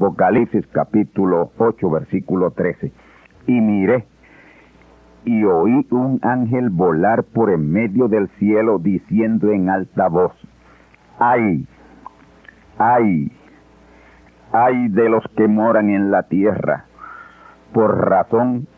Apocalipsis 0.00 0.66
capítulo 0.68 1.50
8 1.58 1.90
versículo 1.90 2.52
13. 2.52 2.90
Y 3.46 3.60
miré 3.60 4.06
y 5.26 5.44
oí 5.44 5.86
un 5.90 6.18
ángel 6.22 6.70
volar 6.70 7.22
por 7.22 7.50
en 7.50 7.70
medio 7.70 8.08
del 8.08 8.30
cielo 8.38 8.78
diciendo 8.78 9.52
en 9.52 9.68
alta 9.68 10.08
voz, 10.08 10.32
ay, 11.18 11.66
ay, 12.78 13.30
ay 14.52 14.88
de 14.88 15.10
los 15.10 15.22
que 15.36 15.46
moran 15.48 15.90
en 15.90 16.10
la 16.10 16.22
tierra, 16.22 16.86
por 17.74 18.08
razón 18.08 18.68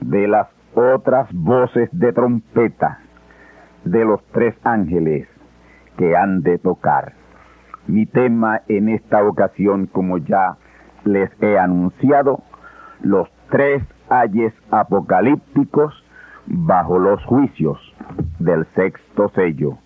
de 0.00 0.28
las 0.28 0.48
otras 0.74 1.30
voces 1.30 1.90
de 1.92 2.14
trompeta 2.14 3.00
de 3.84 4.02
los 4.02 4.24
tres 4.32 4.54
ángeles 4.64 5.28
que 5.98 6.16
han 6.16 6.40
de 6.40 6.56
tocar. 6.56 7.17
Mi 7.88 8.04
tema 8.04 8.60
en 8.68 8.90
esta 8.90 9.26
ocasión, 9.26 9.86
como 9.86 10.18
ya 10.18 10.58
les 11.04 11.30
he 11.42 11.58
anunciado, 11.58 12.42
los 13.00 13.30
tres 13.50 13.82
ayes 14.10 14.52
apocalípticos 14.70 15.94
bajo 16.46 16.98
los 16.98 17.24
juicios 17.24 17.78
del 18.38 18.66
sexto 18.74 19.30
sello. 19.34 19.78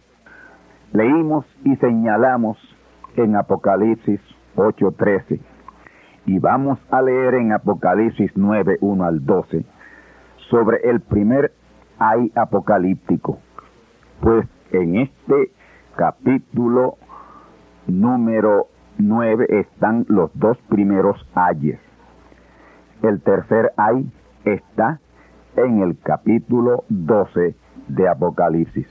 Leímos 0.92 1.46
y 1.64 1.76
señalamos 1.76 2.58
en 3.14 3.36
Apocalipsis 3.36 4.20
8:13 4.56 5.38
y 6.26 6.40
vamos 6.40 6.80
a 6.90 7.02
leer 7.02 7.34
en 7.34 7.52
Apocalipsis 7.52 8.32
9, 8.34 8.78
1 8.80 9.04
al 9.04 9.24
12 9.24 9.64
sobre 10.50 10.90
el 10.90 11.00
primer 11.00 11.52
ay 12.00 12.32
apocalíptico, 12.34 13.38
pues 14.20 14.44
en 14.72 14.96
este 14.96 15.52
capítulo 15.94 16.96
número 17.86 18.66
9 18.98 19.46
están 19.48 20.04
los 20.08 20.30
dos 20.34 20.58
primeros 20.68 21.16
ayes. 21.34 21.80
El 23.02 23.20
tercer 23.20 23.72
ay 23.76 24.10
está 24.44 25.00
en 25.56 25.80
el 25.80 25.98
capítulo 25.98 26.84
12 26.88 27.54
de 27.88 28.08
Apocalipsis. 28.08 28.86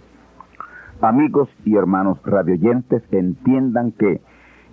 Amigos 1.02 1.50
y 1.66 1.76
hermanos 1.76 2.20
radioyentes, 2.24 3.04
entiendan 3.12 3.92
que 3.94 4.22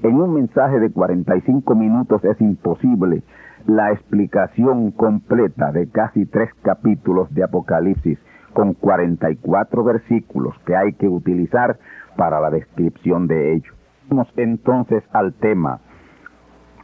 en 0.03 0.21
un 0.21 0.35
mensaje 0.35 0.79
de 0.79 0.91
45 0.91 1.75
minutos 1.75 2.25
es 2.25 2.41
imposible 2.41 3.23
la 3.67 3.93
explicación 3.93 4.91
completa 4.93 5.73
de 5.73 5.89
casi 5.89 6.27
tres 6.27 6.51
capítulos 6.63 7.33
de 7.35 7.45
Apocalipsis 7.45 8.19
con 8.53 8.75
44 8.75 9.85
versículos 9.85 10.55
que 10.67 10.77
hay 10.77 10.93
que 10.93 11.09
utilizar 11.09 11.79
para 12.17 12.41
la 12.41 12.51
descripción 12.51 13.27
de 13.27 13.55
ello. 13.55 13.78
Vamos 14.09 14.29
entonces 14.37 15.05
al 15.13 15.35
tema, 15.35 15.81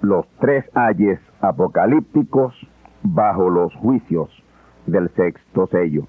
los 0.03 0.27
tres 0.41 0.65
ayes 0.75 1.19
apocalípticos 1.41 2.55
bajo 3.03 3.49
los 3.49 3.75
juicios 3.77 4.29
del 4.87 5.09
sexto 5.15 5.67
sello. 5.69 6.07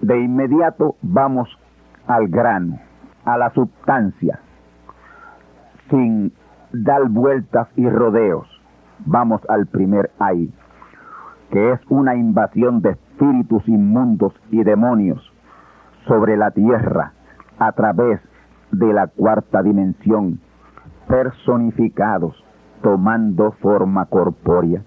De 0.00 0.18
inmediato 0.20 0.96
vamos 1.02 1.50
al 2.06 2.28
grano, 2.28 2.78
a 3.26 3.36
la 3.36 3.50
sustancia, 3.50 4.40
sin 5.90 6.32
dar 6.72 7.06
vueltas 7.10 7.68
y 7.76 7.90
rodeos. 7.90 8.48
Vamos 9.04 9.42
al 9.50 9.66
primer 9.66 10.10
ay, 10.18 10.50
que 11.50 11.72
es 11.72 11.80
una 11.90 12.14
invasión 12.14 12.80
de 12.80 12.92
espíritus 12.92 13.68
inmundos 13.68 14.32
y 14.50 14.64
demonios 14.64 15.20
sobre 16.06 16.38
la 16.38 16.52
tierra 16.52 17.12
a 17.58 17.72
través 17.72 18.20
de 18.72 18.92
la 18.92 19.06
cuarta 19.06 19.62
dimensión, 19.62 20.40
personificados, 21.06 22.34
tomando 22.82 23.52
forma 23.52 24.06
corpórea. 24.06 24.82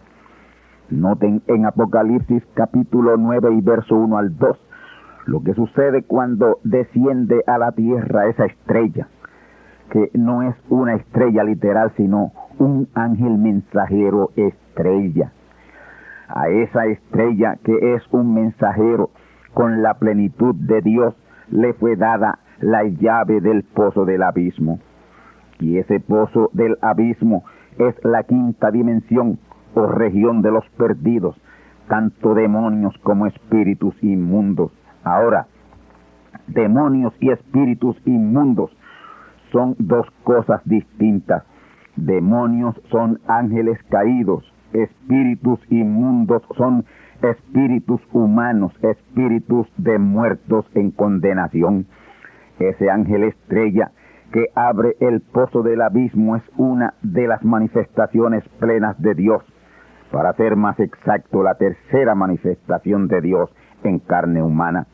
Noten 0.90 1.42
en 1.47 1.66
Apocalipsis 1.66 2.44
capítulo 2.53 3.18
9 3.18 3.53
y 3.53 3.62
verso 3.62 3.96
1 3.96 4.18
al 4.18 4.38
2 4.38 4.59
lo 5.25 5.42
que 5.44 5.53
sucede 5.53 6.03
cuando 6.03 6.59
desciende 6.64 7.44
a 7.47 7.58
la 7.58 7.72
tierra 7.72 8.28
esa 8.28 8.46
estrella, 8.46 9.08
que 9.90 10.09
no 10.13 10.42
es 10.42 10.56
una 10.69 10.96
estrella 10.96 11.44
literal, 11.44 11.92
sino 11.98 12.31
un 12.58 12.88
ángel 12.94 13.38
mensajero 13.38 14.31
estrella. 14.36 15.31
A 16.28 16.50
esa 16.50 16.86
estrella 16.86 17.58
que 17.63 17.96
es 17.96 18.03
un 18.12 18.34
mensajero 18.34 19.09
con 19.53 19.81
la 19.81 19.96
plenitud 19.96 20.56
de 20.56 20.81
Dios 20.81 21.13
le 21.50 21.74
fue 21.74 21.98
dada 21.98 22.40
la 22.61 22.83
llave 22.83 23.41
del 23.41 23.63
pozo 23.63 24.06
del 24.06 24.24
abismo. 24.24 24.80
Y 25.59 25.77
ese 25.77 26.00
pozo 26.00 26.50
del 26.53 26.77
abismo 26.81 27.44
es 27.77 27.95
la 28.03 28.24
quinta 28.24 28.71
dimensión 28.71 29.39
o 29.74 29.88
región 29.88 30.41
de 30.41 30.51
los 30.51 30.68
perdidos, 30.77 31.36
tanto 31.88 32.33
demonios 32.33 32.97
como 33.03 33.25
espíritus 33.25 33.95
inmundos. 34.03 34.71
Ahora, 35.03 35.47
demonios 36.47 37.13
y 37.19 37.30
espíritus 37.31 37.95
inmundos 38.06 38.71
son 39.51 39.75
dos 39.80 40.07
cosas 40.24 40.62
distintas. 40.65 41.44
Demonios 41.95 42.80
son 42.89 43.19
ángeles 43.27 43.77
caídos, 43.89 44.51
espíritus 44.74 45.59
inmundos 45.69 46.41
son 46.56 46.86
espíritus 47.21 48.01
humanos, 48.13 48.74
espíritus 48.81 49.68
de 49.77 50.00
muertos 50.00 50.65
en 50.74 50.91
condenación. 50.91 51.86
Ese 52.69 52.92
ángel 52.92 53.24
estrella 53.24 53.92
que 54.31 54.50
abre 54.56 54.96
el 55.00 55.22
pozo 55.22 55.63
del 55.63 55.81
abismo 55.81 56.36
es 56.36 56.44
una 56.58 56.94
de 57.02 57.28
las 57.28 57.44
manifestaciones 57.44 58.48
plenas 58.60 59.02
de 59.02 59.16
Dios. 59.16 59.44
Para 60.12 60.34
ser 60.34 60.56
más 60.56 60.80
exacto, 60.80 61.42
la 61.42 61.56
tercera 61.56 62.16
manifestación 62.16 63.08
de 63.08 63.22
Dios 63.22 63.50
en 63.84 64.00
carne 64.00 64.44
humana. 64.44 64.88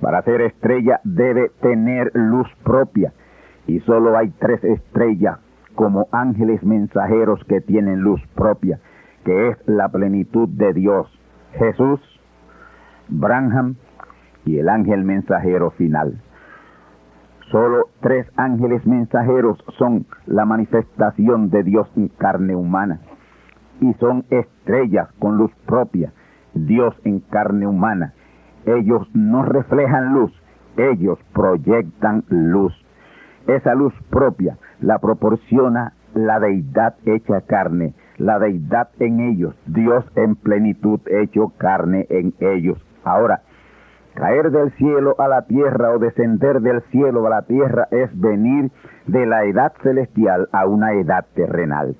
para 0.00 0.22
ser 0.22 0.42
estrella 0.42 1.00
debe 1.04 1.50
tener 1.62 2.10
luz 2.14 2.46
propia. 2.62 3.12
Y 3.66 3.80
solo 3.80 4.18
hay 4.18 4.28
tres 4.38 4.62
estrellas 4.62 5.38
como 5.74 6.08
ángeles 6.12 6.62
mensajeros 6.62 7.42
que 7.44 7.60
tienen 7.60 8.00
luz 8.00 8.20
propia, 8.34 8.80
que 9.24 9.48
es 9.48 9.56
la 9.66 9.88
plenitud 9.88 10.48
de 10.48 10.74
Dios, 10.74 11.08
Jesús, 11.54 12.00
Branham 13.08 13.76
y 14.44 14.58
el 14.58 14.68
ángel 14.68 15.04
mensajero 15.04 15.70
final. 15.70 16.20
Solo 17.50 17.88
tres 18.00 18.26
ángeles 18.36 18.86
mensajeros 18.86 19.62
son 19.78 20.06
la 20.26 20.44
manifestación 20.44 21.50
de 21.50 21.62
Dios 21.62 21.88
en 21.96 22.08
carne 22.08 22.56
humana 22.56 23.00
y 23.80 23.92
son 23.94 24.24
estrellas 24.30 25.08
con 25.18 25.36
luz 25.36 25.52
propia, 25.66 26.12
Dios 26.54 26.94
en 27.04 27.20
carne 27.20 27.66
humana. 27.66 28.14
Ellos 28.64 29.06
no 29.12 29.42
reflejan 29.42 30.14
luz, 30.14 30.32
ellos 30.76 31.18
proyectan 31.32 32.24
luz. 32.28 32.72
Esa 33.46 33.74
luz 33.74 33.92
propia 34.10 34.56
la 34.80 34.98
proporciona 34.98 35.92
la 36.14 36.40
deidad 36.40 36.94
hecha 37.04 37.42
carne, 37.42 37.92
la 38.16 38.38
deidad 38.38 38.88
en 39.00 39.20
ellos, 39.20 39.54
Dios 39.66 40.04
en 40.16 40.36
plenitud 40.36 41.00
hecho 41.06 41.52
carne 41.58 42.06
en 42.08 42.32
ellos. 42.40 42.78
Ahora, 43.04 43.42
caer 44.14 44.50
del 44.50 44.72
cielo 44.72 45.14
a 45.18 45.28
la 45.28 45.42
tierra 45.42 45.90
o 45.90 45.98
descender 45.98 46.60
del 46.60 46.82
cielo 46.90 47.26
a 47.26 47.30
la 47.30 47.42
tierra 47.42 47.88
es 47.90 48.08
venir 48.18 48.70
de 49.06 49.26
la 49.26 49.44
edad 49.44 49.72
celestial 49.82 50.48
a 50.52 50.66
una 50.66 50.92
edad 50.94 51.26
terrenal. 51.34 51.96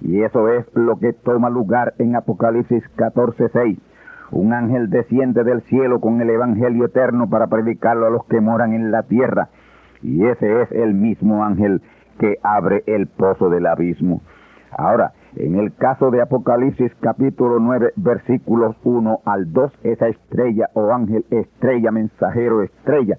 Y 0.00 0.22
eso 0.22 0.48
es 0.48 0.64
lo 0.74 0.98
que 0.98 1.12
toma 1.12 1.50
lugar 1.50 1.94
en 1.98 2.16
Apocalipsis 2.16 2.84
14:6. 2.96 3.78
Un 4.30 4.52
ángel 4.52 4.90
desciende 4.90 5.42
del 5.42 5.62
cielo 5.62 6.00
con 6.00 6.20
el 6.20 6.30
Evangelio 6.30 6.84
eterno 6.84 7.28
para 7.28 7.48
predicarlo 7.48 8.06
a 8.06 8.10
los 8.10 8.24
que 8.26 8.40
moran 8.40 8.72
en 8.74 8.90
la 8.90 9.02
tierra. 9.02 9.48
Y 10.02 10.26
ese 10.26 10.62
es 10.62 10.70
el 10.72 10.94
mismo 10.94 11.44
ángel 11.44 11.82
que 12.18 12.38
abre 12.42 12.84
el 12.86 13.06
pozo 13.08 13.48
del 13.50 13.66
abismo. 13.66 14.20
Ahora, 14.70 15.12
en 15.36 15.56
el 15.56 15.74
caso 15.74 16.10
de 16.10 16.22
Apocalipsis 16.22 16.92
capítulo 17.00 17.58
9 17.60 17.92
versículos 17.96 18.76
1 18.84 19.20
al 19.24 19.52
2, 19.52 19.72
esa 19.84 20.08
estrella 20.08 20.70
o 20.74 20.92
ángel, 20.92 21.24
estrella, 21.30 21.90
mensajero, 21.90 22.62
estrella, 22.62 23.18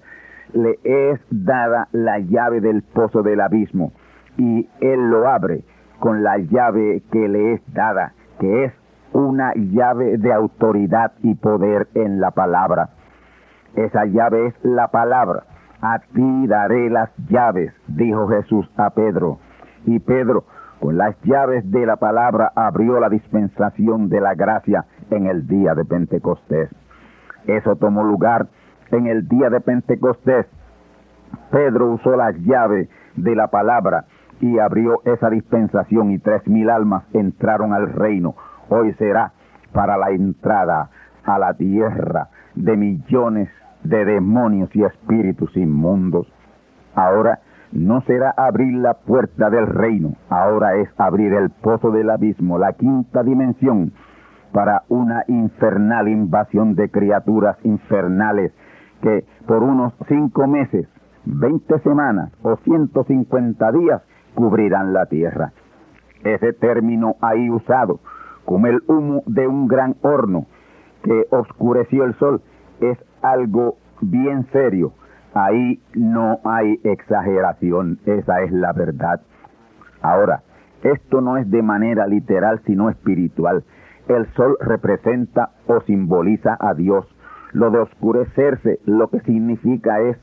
le 0.52 0.78
es 0.84 1.20
dada 1.30 1.88
la 1.92 2.18
llave 2.18 2.60
del 2.60 2.82
pozo 2.82 3.22
del 3.22 3.40
abismo 3.40 3.92
y 4.36 4.68
él 4.80 5.10
lo 5.10 5.28
abre 5.28 5.64
con 5.98 6.22
la 6.22 6.38
llave 6.38 7.02
que 7.12 7.28
le 7.28 7.54
es 7.54 7.60
dada, 7.72 8.14
que 8.38 8.64
es 8.64 8.72
una 9.12 9.52
llave 9.54 10.18
de 10.18 10.32
autoridad 10.32 11.12
y 11.22 11.34
poder 11.34 11.88
en 11.94 12.20
la 12.20 12.30
palabra. 12.30 12.90
Esa 13.74 14.04
llave 14.06 14.46
es 14.46 14.54
la 14.62 14.88
palabra. 14.88 15.44
A 15.82 15.98
ti 15.98 16.46
daré 16.46 16.90
las 16.90 17.10
llaves, 17.28 17.72
dijo 17.86 18.28
Jesús 18.28 18.68
a 18.76 18.90
Pedro. 18.90 19.38
Y 19.86 19.98
Pedro, 19.98 20.44
con 20.80 20.96
las 20.96 21.14
llaves 21.22 21.70
de 21.70 21.84
la 21.84 21.96
palabra, 21.96 22.52
abrió 22.56 22.98
la 23.00 23.10
dispensación 23.10 24.08
de 24.08 24.20
la 24.20 24.34
gracia 24.34 24.86
en 25.10 25.26
el 25.26 25.46
día 25.46 25.74
de 25.74 25.84
Pentecostés. 25.84 26.70
Eso 27.46 27.76
tomó 27.76 28.02
lugar 28.02 28.48
en 28.90 29.06
el 29.06 29.28
día 29.28 29.50
de 29.50 29.60
Pentecostés. 29.60 30.46
Pedro 31.50 31.92
usó 31.92 32.16
las 32.16 32.34
llaves 32.38 32.88
de 33.16 33.36
la 33.36 33.48
palabra 33.48 34.06
y 34.40 34.58
abrió 34.58 35.02
esa 35.04 35.28
dispensación 35.28 36.12
y 36.12 36.18
tres 36.18 36.46
mil 36.48 36.70
almas 36.70 37.04
entraron 37.12 37.74
al 37.74 37.92
reino. 37.92 38.34
Hoy 38.70 38.94
será 38.94 39.32
para 39.72 39.98
la 39.98 40.10
entrada 40.10 40.90
a 41.24 41.38
la 41.38 41.54
tierra 41.54 42.28
de 42.54 42.76
millones 42.76 43.50
de 43.84 44.04
demonios 44.04 44.74
y 44.74 44.82
espíritus 44.82 45.54
inmundos. 45.56 46.26
Ahora 46.94 47.40
no 47.72 48.00
será 48.02 48.34
abrir 48.36 48.74
la 48.74 48.94
puerta 48.94 49.50
del 49.50 49.66
reino, 49.66 50.14
ahora 50.28 50.76
es 50.76 50.88
abrir 50.98 51.32
el 51.32 51.50
pozo 51.50 51.90
del 51.90 52.10
abismo, 52.10 52.58
la 52.58 52.72
quinta 52.72 53.22
dimensión, 53.22 53.92
para 54.52 54.82
una 54.88 55.24
infernal 55.28 56.08
invasión 56.08 56.74
de 56.74 56.90
criaturas 56.90 57.56
infernales 57.62 58.52
que 59.00 59.24
por 59.46 59.62
unos 59.62 59.94
cinco 60.08 60.46
meses, 60.46 60.88
veinte 61.24 61.78
semanas 61.80 62.32
o 62.42 62.56
ciento 62.56 63.04
cincuenta 63.04 63.70
días 63.72 64.02
cubrirán 64.34 64.92
la 64.92 65.06
tierra. 65.06 65.52
Ese 66.24 66.52
término 66.52 67.16
ahí 67.20 67.48
usado, 67.48 68.00
como 68.44 68.66
el 68.66 68.80
humo 68.88 69.22
de 69.26 69.46
un 69.46 69.68
gran 69.68 69.96
horno 70.02 70.46
que 71.02 71.26
oscureció 71.30 72.04
el 72.04 72.14
sol, 72.14 72.42
es 72.80 72.98
algo 73.22 73.76
bien 74.00 74.46
serio. 74.52 74.92
Ahí 75.34 75.80
no 75.94 76.40
hay 76.44 76.80
exageración, 76.82 77.98
esa 78.04 78.42
es 78.42 78.52
la 78.52 78.72
verdad. 78.72 79.20
Ahora, 80.02 80.42
esto 80.82 81.20
no 81.20 81.36
es 81.36 81.48
de 81.50 81.62
manera 81.62 82.06
literal, 82.06 82.60
sino 82.66 82.90
espiritual. 82.90 83.64
El 84.08 84.26
sol 84.34 84.56
representa 84.60 85.50
o 85.66 85.80
simboliza 85.82 86.56
a 86.58 86.74
Dios. 86.74 87.06
Lo 87.52 87.70
de 87.70 87.78
oscurecerse 87.78 88.80
lo 88.86 89.08
que 89.08 89.20
significa 89.20 90.00
es 90.00 90.16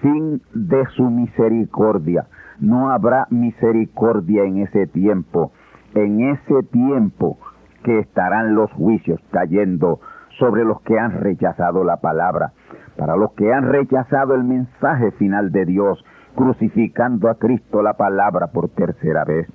fin 0.00 0.42
de 0.54 0.84
su 0.96 1.10
misericordia. 1.10 2.26
No 2.58 2.90
habrá 2.90 3.26
misericordia 3.30 4.44
en 4.44 4.58
ese 4.58 4.86
tiempo. 4.86 5.52
En 5.94 6.20
ese 6.30 6.62
tiempo 6.72 7.38
que 7.84 8.00
estarán 8.00 8.54
los 8.54 8.72
juicios 8.72 9.20
cayendo 9.30 10.00
sobre 10.38 10.64
los 10.64 10.80
que 10.82 10.98
han 10.98 11.20
rechazado 11.20 11.84
la 11.84 11.98
palabra, 11.98 12.52
para 12.96 13.16
los 13.16 13.32
que 13.32 13.52
han 13.52 13.68
rechazado 13.68 14.34
el 14.34 14.44
mensaje 14.44 15.10
final 15.12 15.52
de 15.52 15.64
Dios, 15.64 16.04
crucificando 16.34 17.28
a 17.28 17.36
Cristo 17.36 17.82
la 17.82 17.94
palabra 17.94 18.48
por 18.48 18.68
tercera 18.70 19.24
vez. 19.24 19.48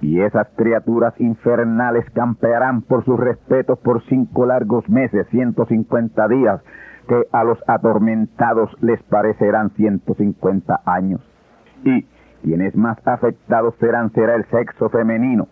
Y 0.00 0.20
esas 0.20 0.48
criaturas 0.56 1.14
infernales 1.18 2.08
campearán 2.10 2.82
por 2.82 3.04
sus 3.04 3.18
respetos 3.20 3.78
por 3.80 4.02
cinco 4.04 4.46
largos 4.46 4.88
meses, 4.88 5.26
150 5.30 6.28
días, 6.28 6.62
que 7.06 7.26
a 7.32 7.44
los 7.44 7.58
atormentados 7.66 8.70
les 8.80 9.02
parecerán 9.04 9.70
150 9.70 10.80
años. 10.86 11.20
Y 11.84 12.06
quienes 12.42 12.74
más 12.76 12.96
afectados 13.06 13.74
serán 13.78 14.10
será 14.12 14.36
el 14.36 14.44
sexo 14.46 14.88
femenino, 14.88 15.48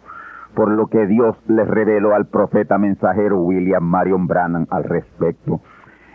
por 0.55 0.71
lo 0.71 0.87
que 0.89 1.07
Dios 1.07 1.37
les 1.49 1.67
reveló 1.67 2.15
al 2.15 2.27
profeta 2.27 2.79
mensajero 2.79 3.41
William 3.41 3.85
Marion 3.85 4.27
Brannan 4.27 4.67
al 4.71 4.85
respecto. 4.85 5.61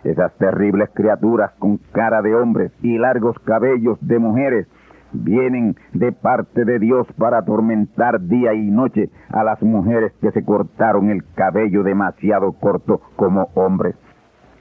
Esas 0.04 0.34
terribles 0.38 0.90
criaturas 0.94 1.52
con 1.60 1.78
cara 1.94 2.22
de 2.22 2.36
hombres 2.36 2.72
y 2.82 2.98
largos 2.98 3.38
cabellos 3.40 3.98
de 4.02 4.20
mujeres 4.20 4.68
vienen 5.14 5.76
de 5.94 6.12
parte 6.12 6.66
de 6.66 6.80
Dios 6.80 7.08
para 7.18 7.40
atormentar 7.40 8.20
día 8.22 8.54
y 8.54 8.70
noche 8.70 9.10
a 9.30 9.44
las 9.44 9.62
mujeres 9.62 10.12
que 10.20 10.32
se 10.32 10.44
cortaron 10.44 11.10
el 11.10 11.24
cabello 11.36 11.84
demasiado 11.84 12.52
corto 12.54 13.02
como 13.16 13.50
hombres. 13.54 13.96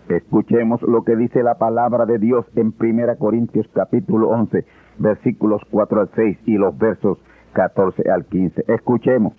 Escuchemos 0.09 0.83
lo 0.83 1.05
que 1.05 1.17
dice 1.17 1.43
la 1.43 1.59
palabra 1.59 2.07
de 2.07 2.19
Dios 2.19 2.45
en 2.55 2.75
1 2.79 3.17
Corintios 3.19 3.67
capítulo 3.73 4.29
11, 4.29 4.64
versículos 4.99 5.62
4 5.71 6.00
al 6.00 6.11
6 6.14 6.38
y 6.47 6.57
los 6.57 6.76
versos 6.76 7.19
14 7.55 8.11
al 8.11 8.25
15. 8.26 8.64
Escuchemos. 8.69 9.33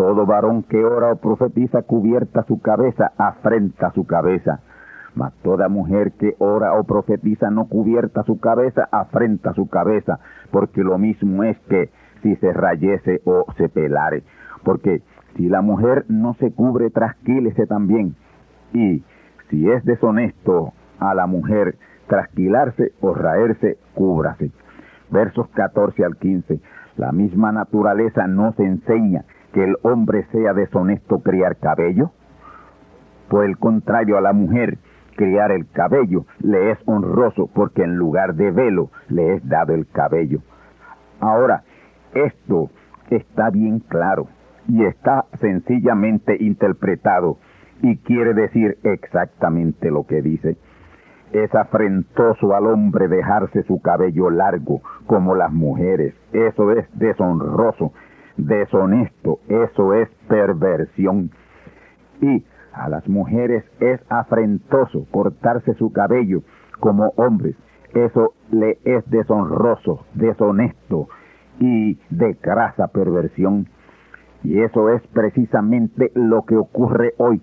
Todo 0.00 0.24
varón 0.24 0.62
que 0.62 0.82
ora 0.82 1.12
o 1.12 1.16
profetiza 1.16 1.82
cubierta 1.82 2.42
su 2.44 2.62
cabeza, 2.62 3.12
afrenta 3.18 3.90
su 3.92 4.06
cabeza. 4.06 4.60
Mas 5.14 5.34
toda 5.42 5.68
mujer 5.68 6.12
que 6.12 6.36
ora 6.38 6.72
o 6.72 6.84
profetiza 6.84 7.50
no 7.50 7.66
cubierta 7.66 8.22
su 8.22 8.40
cabeza, 8.40 8.88
afrenta 8.90 9.52
su 9.52 9.68
cabeza, 9.68 10.18
porque 10.50 10.82
lo 10.82 10.96
mismo 10.96 11.44
es 11.44 11.58
que 11.68 11.90
si 12.22 12.34
se 12.36 12.50
rayese 12.54 13.20
o 13.26 13.44
se 13.58 13.68
pelare. 13.68 14.22
Porque 14.64 15.02
si 15.36 15.50
la 15.50 15.60
mujer 15.60 16.06
no 16.08 16.32
se 16.40 16.50
cubre, 16.50 16.88
trasquílese 16.88 17.66
también. 17.66 18.16
Y 18.72 19.04
si 19.50 19.70
es 19.70 19.84
deshonesto 19.84 20.72
a 20.98 21.12
la 21.12 21.26
mujer 21.26 21.76
trasquilarse 22.06 22.92
o 23.02 23.12
raerse, 23.12 23.76
cúbrase. 23.92 24.50
Versos 25.10 25.46
14 25.50 26.02
al 26.06 26.16
15. 26.16 26.58
La 26.96 27.12
misma 27.12 27.52
naturaleza 27.52 28.26
no 28.28 28.54
se 28.54 28.64
enseña 28.64 29.26
que 29.52 29.64
el 29.64 29.76
hombre 29.82 30.26
sea 30.32 30.54
deshonesto 30.54 31.20
criar 31.20 31.56
cabello? 31.56 32.10
Por 33.28 33.44
el 33.44 33.58
contrario, 33.58 34.18
a 34.18 34.20
la 34.20 34.32
mujer 34.32 34.78
criar 35.16 35.52
el 35.52 35.68
cabello 35.70 36.24
le 36.40 36.70
es 36.70 36.78
honroso 36.86 37.48
porque 37.52 37.82
en 37.82 37.96
lugar 37.96 38.34
de 38.34 38.50
velo 38.50 38.90
le 39.08 39.34
es 39.34 39.48
dado 39.48 39.74
el 39.74 39.86
cabello. 39.86 40.40
Ahora, 41.20 41.62
esto 42.14 42.70
está 43.10 43.50
bien 43.50 43.80
claro 43.80 44.28
y 44.66 44.84
está 44.84 45.26
sencillamente 45.40 46.36
interpretado 46.40 47.38
y 47.82 47.98
quiere 47.98 48.34
decir 48.34 48.78
exactamente 48.82 49.90
lo 49.90 50.06
que 50.06 50.22
dice. 50.22 50.56
Es 51.32 51.54
afrentoso 51.54 52.54
al 52.54 52.66
hombre 52.66 53.06
dejarse 53.06 53.62
su 53.64 53.80
cabello 53.80 54.30
largo 54.30 54.80
como 55.06 55.34
las 55.34 55.52
mujeres. 55.52 56.14
Eso 56.32 56.72
es 56.72 56.86
deshonroso 56.98 57.92
deshonesto, 58.46 59.40
eso 59.48 59.94
es 59.94 60.08
perversión. 60.28 61.30
Y 62.20 62.44
a 62.72 62.88
las 62.88 63.08
mujeres 63.08 63.64
es 63.80 64.00
afrentoso 64.08 65.06
cortarse 65.10 65.74
su 65.74 65.92
cabello 65.92 66.42
como 66.78 67.12
hombres. 67.16 67.56
Eso 67.94 68.34
le 68.50 68.78
es 68.84 69.08
deshonroso, 69.10 70.04
deshonesto 70.14 71.08
y 71.58 71.98
de 72.10 72.36
grasa 72.40 72.88
perversión. 72.88 73.66
Y 74.42 74.60
eso 74.60 74.88
es 74.90 75.02
precisamente 75.08 76.10
lo 76.14 76.42
que 76.42 76.56
ocurre 76.56 77.14
hoy. 77.18 77.42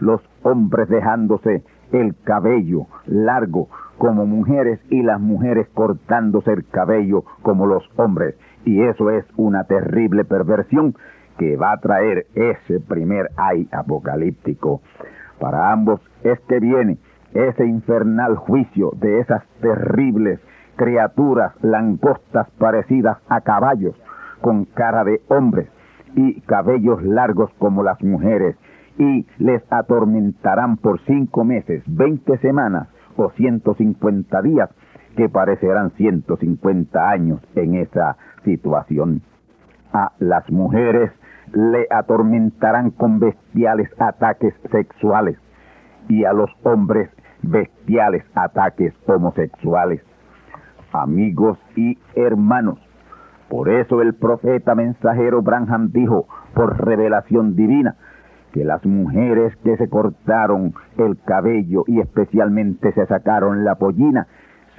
Los 0.00 0.20
hombres 0.42 0.88
dejándose 0.88 1.64
el 1.92 2.14
cabello 2.22 2.86
largo 3.06 3.68
como 3.98 4.26
mujeres 4.26 4.80
y 4.90 5.02
las 5.02 5.20
mujeres 5.20 5.68
cortándose 5.74 6.52
el 6.52 6.66
cabello 6.68 7.24
como 7.42 7.66
los 7.66 7.82
hombres. 7.96 8.36
Y 8.64 8.82
eso 8.82 9.10
es 9.10 9.24
una 9.36 9.64
terrible 9.64 10.24
perversión 10.24 10.94
que 11.38 11.56
va 11.56 11.72
a 11.72 11.78
traer 11.78 12.26
ese 12.34 12.80
primer 12.80 13.30
ay 13.36 13.68
apocalíptico. 13.72 14.82
Para 15.38 15.72
ambos 15.72 16.00
es 16.24 16.38
que 16.48 16.58
viene 16.58 16.98
ese 17.32 17.64
infernal 17.64 18.36
juicio 18.36 18.92
de 18.96 19.20
esas 19.20 19.42
terribles 19.60 20.40
criaturas 20.76 21.52
langostas 21.62 22.48
parecidas 22.58 23.18
a 23.28 23.40
caballos, 23.40 23.94
con 24.40 24.64
cara 24.64 25.04
de 25.04 25.20
hombres 25.28 25.68
y 26.14 26.40
cabellos 26.42 27.02
largos 27.02 27.50
como 27.58 27.82
las 27.82 28.02
mujeres, 28.02 28.56
y 28.96 29.26
les 29.38 29.62
atormentarán 29.70 30.76
por 30.76 31.00
cinco 31.02 31.44
meses, 31.44 31.82
veinte 31.86 32.38
semanas 32.38 32.88
o 33.16 33.30
ciento 33.30 33.74
cincuenta 33.74 34.42
días, 34.42 34.70
que 35.16 35.28
parecerán 35.28 35.90
ciento 35.92 36.36
cincuenta 36.36 37.10
años 37.10 37.40
en 37.54 37.74
esa 37.74 38.16
situación. 38.44 39.22
A 39.92 40.12
las 40.18 40.48
mujeres 40.50 41.10
le 41.52 41.86
atormentarán 41.90 42.90
con 42.90 43.20
bestiales 43.20 43.88
ataques 43.98 44.54
sexuales 44.70 45.38
y 46.08 46.24
a 46.24 46.32
los 46.32 46.50
hombres 46.62 47.10
bestiales 47.42 48.24
ataques 48.34 48.92
homosexuales. 49.06 50.02
Amigos 50.92 51.58
y 51.76 51.98
hermanos, 52.14 52.78
por 53.48 53.68
eso 53.68 54.02
el 54.02 54.14
profeta 54.14 54.74
mensajero 54.74 55.42
Branham 55.42 55.90
dijo, 55.92 56.26
por 56.54 56.84
revelación 56.84 57.56
divina, 57.56 57.96
que 58.52 58.64
las 58.64 58.84
mujeres 58.84 59.54
que 59.64 59.76
se 59.76 59.88
cortaron 59.88 60.74
el 60.96 61.18
cabello 61.22 61.84
y 61.86 62.00
especialmente 62.00 62.92
se 62.92 63.06
sacaron 63.06 63.64
la 63.64 63.76
pollina, 63.76 64.26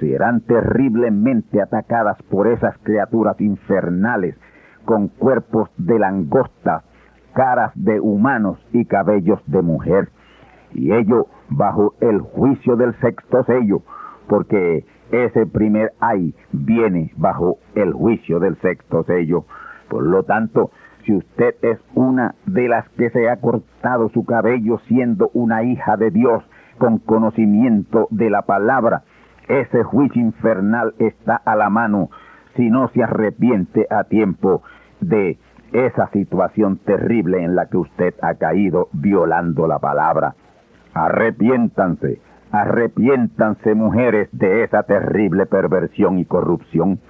serán 0.00 0.40
terriblemente 0.40 1.60
atacadas 1.60 2.20
por 2.24 2.48
esas 2.48 2.76
criaturas 2.78 3.40
infernales 3.40 4.34
con 4.84 5.08
cuerpos 5.08 5.70
de 5.76 5.98
langosta, 5.98 6.82
caras 7.34 7.70
de 7.76 8.00
humanos 8.00 8.58
y 8.72 8.86
cabellos 8.86 9.40
de 9.46 9.62
mujer. 9.62 10.08
Y 10.72 10.92
ello 10.92 11.26
bajo 11.50 11.94
el 12.00 12.20
juicio 12.20 12.76
del 12.76 12.94
sexto 13.00 13.44
sello, 13.44 13.82
porque 14.26 14.84
ese 15.12 15.46
primer 15.46 15.92
ay 16.00 16.34
viene 16.52 17.12
bajo 17.16 17.58
el 17.74 17.92
juicio 17.92 18.40
del 18.40 18.56
sexto 18.60 19.04
sello. 19.04 19.44
Por 19.88 20.04
lo 20.04 20.22
tanto, 20.22 20.70
si 21.04 21.14
usted 21.14 21.56
es 21.62 21.78
una 21.94 22.34
de 22.46 22.68
las 22.68 22.88
que 22.90 23.10
se 23.10 23.28
ha 23.28 23.36
cortado 23.40 24.08
su 24.10 24.24
cabello 24.24 24.78
siendo 24.86 25.30
una 25.34 25.62
hija 25.64 25.96
de 25.96 26.10
Dios 26.10 26.42
con 26.78 26.98
conocimiento 26.98 28.06
de 28.10 28.30
la 28.30 28.42
palabra, 28.42 29.02
ese 29.50 29.82
juicio 29.82 30.22
infernal 30.22 30.94
está 30.98 31.36
a 31.36 31.56
la 31.56 31.70
mano 31.70 32.10
si 32.54 32.70
no 32.70 32.88
se 32.88 33.02
arrepiente 33.02 33.86
a 33.90 34.04
tiempo 34.04 34.62
de 35.00 35.38
esa 35.72 36.08
situación 36.10 36.78
terrible 36.78 37.42
en 37.42 37.56
la 37.56 37.66
que 37.66 37.76
usted 37.76 38.14
ha 38.22 38.34
caído 38.34 38.88
violando 38.92 39.66
la 39.66 39.78
palabra. 39.78 40.34
Arrepiéntanse, 40.94 42.20
arrepiéntanse 42.52 43.74
mujeres 43.74 44.28
de 44.32 44.64
esa 44.64 44.84
terrible 44.84 45.46
perversión 45.46 46.18
y 46.18 46.24
corrupción. 46.24 47.00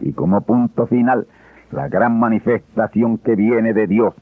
Y 0.00 0.12
como 0.12 0.42
punto 0.42 0.86
final, 0.86 1.26
la 1.72 1.88
gran 1.88 2.18
manifestación 2.18 3.18
que 3.18 3.34
viene 3.34 3.74
de 3.74 3.86
Dios 3.86 4.14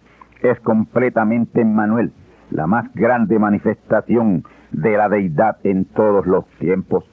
es 0.43 0.59
completamente 0.61 1.65
Manuel, 1.65 2.13
la 2.51 2.67
más 2.67 2.93
grande 2.95 3.39
manifestación 3.39 4.45
de 4.71 4.97
la 4.97 5.09
deidad 5.09 5.59
en 5.65 5.85
todos 5.85 6.27
los 6.27 6.47
tiempos. 6.59 7.05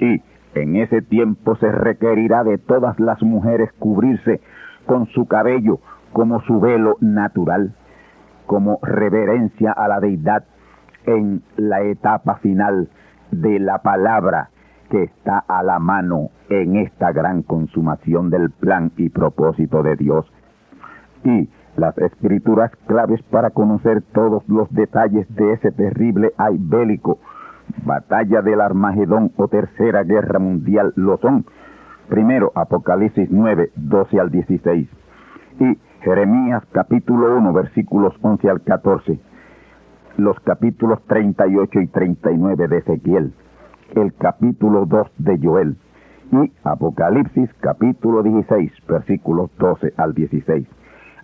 Y 0.00 0.22
en 0.54 0.76
ese 0.76 1.02
tiempo 1.02 1.56
se 1.56 1.70
requerirá 1.70 2.42
de 2.42 2.58
todas 2.58 2.98
las 2.98 3.22
mujeres 3.22 3.70
cubrirse 3.78 4.40
con 4.86 5.06
su 5.06 5.26
cabello 5.26 5.78
como 6.12 6.40
su 6.42 6.58
velo 6.58 6.96
natural, 7.00 7.74
como 8.46 8.80
reverencia 8.82 9.70
a 9.72 9.86
la 9.86 10.00
deidad 10.00 10.44
en 11.06 11.42
la 11.56 11.82
etapa 11.82 12.36
final 12.36 12.88
de 13.30 13.60
la 13.60 13.78
palabra 13.78 14.50
que 14.90 15.04
está 15.04 15.38
a 15.38 15.62
la 15.62 15.78
mano 15.78 16.30
en 16.48 16.76
esta 16.76 17.12
gran 17.12 17.42
consumación 17.42 18.28
del 18.28 18.50
plan 18.50 18.90
y 18.96 19.08
propósito 19.08 19.82
de 19.82 19.96
Dios. 19.96 20.26
Y 21.24 21.48
las 21.76 21.96
escrituras 21.98 22.72
claves 22.86 23.22
para 23.30 23.50
conocer 23.50 24.02
todos 24.12 24.42
los 24.48 24.70
detalles 24.72 25.32
de 25.34 25.52
ese 25.52 25.70
terrible 25.70 26.32
ay 26.36 26.56
bélico, 26.58 27.18
batalla 27.84 28.42
del 28.42 28.60
Armagedón 28.60 29.32
o 29.36 29.48
Tercera 29.48 30.02
Guerra 30.04 30.38
Mundial 30.38 30.92
lo 30.96 31.16
son 31.18 31.44
Primero, 32.10 32.50
Apocalipsis 32.56 33.30
9, 33.30 33.70
12 33.76 34.18
al 34.18 34.32
16. 34.32 34.88
Y 35.60 35.78
Jeremías 36.00 36.64
capítulo 36.72 37.38
1, 37.38 37.52
versículos 37.52 38.12
11 38.20 38.50
al 38.50 38.62
14. 38.62 39.20
Los 40.16 40.40
capítulos 40.40 41.00
38 41.06 41.80
y 41.80 41.86
39 41.86 42.66
de 42.66 42.78
Ezequiel. 42.78 43.32
El 43.94 44.12
capítulo 44.14 44.86
2 44.86 45.06
de 45.18 45.38
Joel. 45.40 45.76
Y 46.32 46.52
Apocalipsis 46.64 47.48
capítulo 47.60 48.24
16, 48.24 48.72
versículos 48.88 49.48
12 49.58 49.94
al 49.96 50.12
16. 50.12 50.66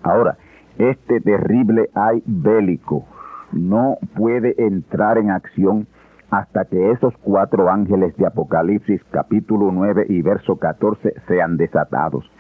Ahora, 0.05 0.37
este 0.79 1.21
terrible 1.21 1.91
ay 1.95 2.23
bélico 2.27 3.07
no 3.51 3.97
puede 4.15 4.55
entrar 4.57 5.19
en 5.19 5.33
acción 5.33 5.89
hasta 6.37 6.67
que 6.67 6.91
esos 6.91 7.17
cuatro 7.23 7.71
ángeles 7.71 8.15
de 8.19 8.27
Apocalipsis 8.27 9.03
capítulo 9.11 9.71
9 9.73 10.05
y 10.11 10.21
verso 10.21 10.57
14 10.57 11.15
sean 11.27 11.57
desatados. 11.57 12.31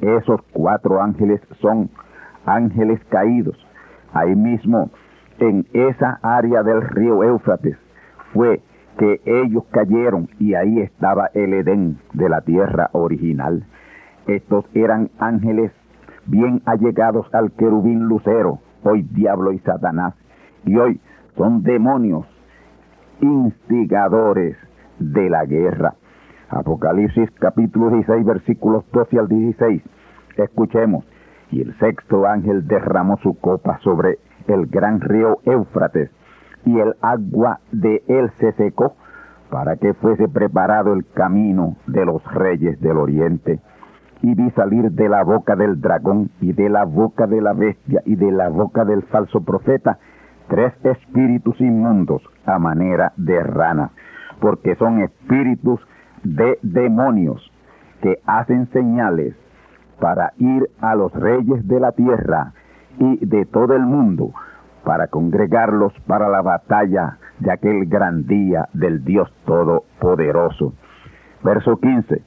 Esos 0.00 0.40
cuatro 0.52 1.00
ángeles 1.00 1.40
son 1.60 1.88
ángeles 2.46 3.00
caídos. 3.10 3.56
Ahí 4.12 4.34
mismo, 4.34 4.90
en 5.38 5.68
esa 5.72 6.18
área 6.20 6.64
del 6.64 6.82
río 6.82 7.22
Éufrates, 7.22 7.76
fue 8.32 8.60
que 8.98 9.20
ellos 9.24 9.62
cayeron 9.70 10.28
y 10.40 10.54
ahí 10.54 10.80
estaba 10.80 11.30
el 11.32 11.54
Edén 11.54 11.98
de 12.14 12.28
la 12.28 12.40
tierra 12.40 12.90
original. 12.90 13.64
Estos 14.26 14.64
eran 14.74 15.10
ángeles 15.20 15.70
bien 16.26 16.60
allegados 16.66 17.32
al 17.32 17.52
querubín 17.52 18.00
lucero, 18.08 18.58
hoy 18.82 19.02
diablo 19.02 19.52
y 19.52 19.60
Satanás, 19.60 20.14
y 20.64 20.76
hoy 20.76 21.00
son 21.36 21.62
demonios 21.62 22.26
instigadores 23.20 24.56
de 24.98 25.30
la 25.30 25.44
guerra. 25.44 25.94
Apocalipsis 26.50 27.30
capítulo 27.38 27.90
16 27.90 28.24
versículos 28.24 28.84
12 28.92 29.18
al 29.18 29.28
16. 29.28 29.82
Escuchemos. 30.36 31.04
Y 31.50 31.62
el 31.62 31.78
sexto 31.78 32.26
ángel 32.26 32.66
derramó 32.66 33.16
su 33.18 33.38
copa 33.38 33.78
sobre 33.78 34.18
el 34.46 34.66
gran 34.66 35.00
río 35.00 35.38
Éufrates, 35.44 36.10
y 36.64 36.78
el 36.78 36.94
agua 37.00 37.60
de 37.72 38.02
él 38.08 38.30
se 38.38 38.52
secó, 38.52 38.96
para 39.50 39.76
que 39.76 39.94
fuese 39.94 40.28
preparado 40.28 40.92
el 40.92 41.06
camino 41.06 41.76
de 41.86 42.04
los 42.04 42.22
reyes 42.34 42.78
del 42.80 42.98
oriente. 42.98 43.60
Y 44.20 44.34
vi 44.34 44.50
salir 44.50 44.90
de 44.90 45.08
la 45.08 45.22
boca 45.22 45.56
del 45.56 45.80
dragón, 45.80 46.30
y 46.40 46.52
de 46.52 46.68
la 46.68 46.84
boca 46.84 47.26
de 47.26 47.40
la 47.40 47.54
bestia, 47.54 48.02
y 48.04 48.16
de 48.16 48.30
la 48.30 48.48
boca 48.48 48.84
del 48.84 49.02
falso 49.04 49.40
profeta, 49.42 49.98
tres 50.48 50.72
espíritus 50.84 51.60
inmundos 51.60 52.22
a 52.46 52.58
manera 52.58 53.12
de 53.16 53.42
ranas, 53.42 53.90
porque 54.40 54.74
son 54.76 55.00
espíritus 55.00 55.80
de 56.24 56.58
demonios 56.62 57.52
que 58.02 58.20
hacen 58.26 58.68
señales 58.72 59.34
para 60.00 60.32
ir 60.38 60.68
a 60.80 60.94
los 60.94 61.12
reyes 61.12 61.66
de 61.66 61.80
la 61.80 61.92
tierra 61.92 62.52
y 62.98 63.24
de 63.24 63.46
todo 63.46 63.74
el 63.74 63.82
mundo 63.82 64.32
para 64.84 65.08
congregarlos 65.08 65.92
para 66.06 66.28
la 66.28 66.42
batalla 66.42 67.18
de 67.40 67.52
aquel 67.52 67.86
gran 67.86 68.26
día 68.26 68.68
del 68.72 69.04
Dios 69.04 69.32
Todopoderoso. 69.44 70.72
Verso 71.42 71.78
15. 71.78 72.22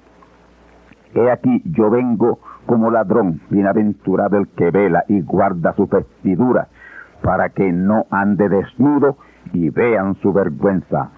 He 1.13 1.31
aquí 1.31 1.61
yo 1.65 1.89
vengo 1.89 2.39
como 2.65 2.91
ladrón, 2.91 3.41
bienaventurado 3.49 4.37
el 4.37 4.47
que 4.49 4.71
vela 4.71 5.03
y 5.07 5.21
guarda 5.21 5.73
su 5.73 5.87
vestidura, 5.87 6.67
para 7.21 7.49
que 7.49 7.71
no 7.71 8.05
ande 8.09 8.49
desnudo 8.49 9.17
y 9.53 9.69
vean 9.69 10.15
su 10.15 10.33
vergüenza. 10.33 11.11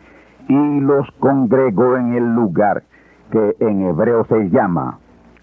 Y 0.47 0.79
los 0.81 1.09
congregó 1.19 1.97
en 1.97 2.13
el 2.13 2.35
lugar 2.35 2.83
que 3.31 3.55
en 3.59 3.81
hebreo 3.83 4.25
se 4.25 4.49
llama 4.49 4.99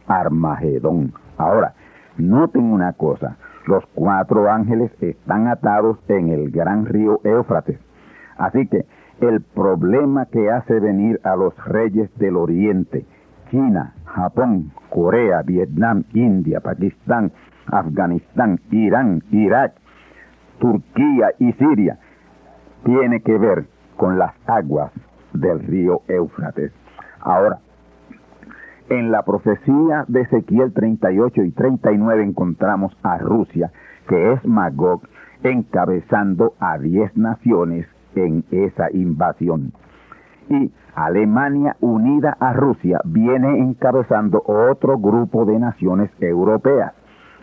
Armagedón. 0.06 1.12
Ahora, 1.38 1.74
noten 2.18 2.64
una 2.64 2.92
cosa, 2.92 3.36
los 3.66 3.84
cuatro 3.94 4.50
ángeles 4.50 4.90
están 5.00 5.48
atados 5.48 5.98
en 6.08 6.28
el 6.28 6.50
gran 6.50 6.86
río 6.86 7.20
Éufrates. 7.24 7.78
Así 8.36 8.66
que 8.66 8.86
el 9.20 9.42
problema 9.42 10.26
que 10.26 10.50
hace 10.50 10.80
venir 10.80 11.20
a 11.24 11.36
los 11.36 11.54
reyes 11.66 12.10
del 12.18 12.36
Oriente, 12.36 13.04
China, 13.50 13.94
Japón, 14.04 14.72
Corea, 14.88 15.42
Vietnam, 15.42 16.04
India, 16.14 16.60
Pakistán, 16.60 17.32
Afganistán, 17.66 18.60
Irán, 18.70 19.22
Irak, 19.30 19.72
Turquía 20.60 21.32
y 21.38 21.52
Siria, 21.54 21.98
tiene 22.84 23.20
que 23.20 23.36
ver 23.36 23.66
con 23.96 24.18
las 24.18 24.32
aguas 24.46 24.92
del 25.32 25.60
río 25.60 26.02
Éufrates. 26.08 26.72
Ahora, 27.20 27.58
en 28.88 29.10
la 29.10 29.22
profecía 29.22 30.04
de 30.08 30.22
Ezequiel 30.22 30.72
38 30.72 31.42
y 31.42 31.50
39 31.52 32.24
encontramos 32.24 32.96
a 33.02 33.18
Rusia, 33.18 33.70
que 34.08 34.32
es 34.32 34.44
Magog, 34.44 35.02
encabezando 35.42 36.54
a 36.58 36.78
diez 36.78 37.16
naciones 37.16 37.86
en 38.14 38.44
esa 38.50 38.90
invasión. 38.92 39.72
Y 40.48 40.72
Alemania 40.94 41.76
unida 41.80 42.36
a 42.40 42.52
Rusia 42.52 43.00
viene 43.04 43.58
encabezando 43.60 44.42
otro 44.44 44.98
grupo 44.98 45.44
de 45.44 45.58
naciones 45.58 46.10
europeas. 46.20 46.92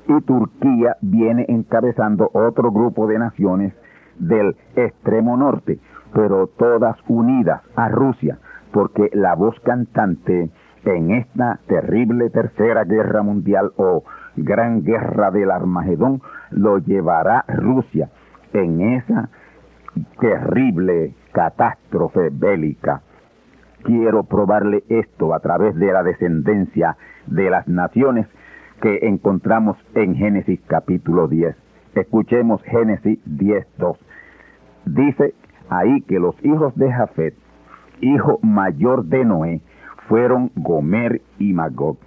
Y 0.07 0.21
Turquía 0.21 0.95
viene 1.01 1.45
encabezando 1.49 2.29
otro 2.33 2.71
grupo 2.71 3.07
de 3.07 3.19
naciones 3.19 3.73
del 4.17 4.55
extremo 4.75 5.37
norte, 5.37 5.79
pero 6.13 6.47
todas 6.47 6.97
unidas 7.07 7.61
a 7.75 7.89
Rusia, 7.89 8.39
porque 8.71 9.09
la 9.13 9.35
voz 9.35 9.59
cantante 9.61 10.49
en 10.85 11.11
esta 11.11 11.59
terrible 11.67 12.29
tercera 12.29 12.85
guerra 12.85 13.21
mundial 13.21 13.71
o 13.75 14.03
gran 14.37 14.83
guerra 14.83 15.31
del 15.31 15.51
Armagedón 15.51 16.21
lo 16.51 16.77
llevará 16.77 17.43
Rusia 17.47 18.09
en 18.53 18.81
esa 18.93 19.29
terrible 20.19 21.15
catástrofe 21.33 22.29
bélica. 22.31 23.01
Quiero 23.83 24.23
probarle 24.23 24.83
esto 24.89 25.33
a 25.33 25.39
través 25.39 25.75
de 25.75 25.91
la 25.91 26.03
descendencia 26.03 26.97
de 27.25 27.49
las 27.49 27.67
naciones 27.67 28.27
que 28.81 29.00
encontramos 29.07 29.77
en 29.96 30.15
Génesis 30.15 30.60
capítulo 30.67 31.27
10. 31.27 31.55
Escuchemos 31.96 32.62
Génesis 32.63 33.19
10.2. 33.25 33.98
Dice 34.86 35.34
ahí 35.69 36.01
que 36.01 36.19
los 36.19 36.36
hijos 36.46 36.75
de 36.75 36.91
Jafet, 36.91 37.34
hijo 38.01 38.39
mayor 38.43 39.05
de 39.05 39.25
Noé, 39.25 39.62
fueron 40.07 40.51
Gomer 40.55 41.22
y 41.39 41.53
Magog. 41.53 41.98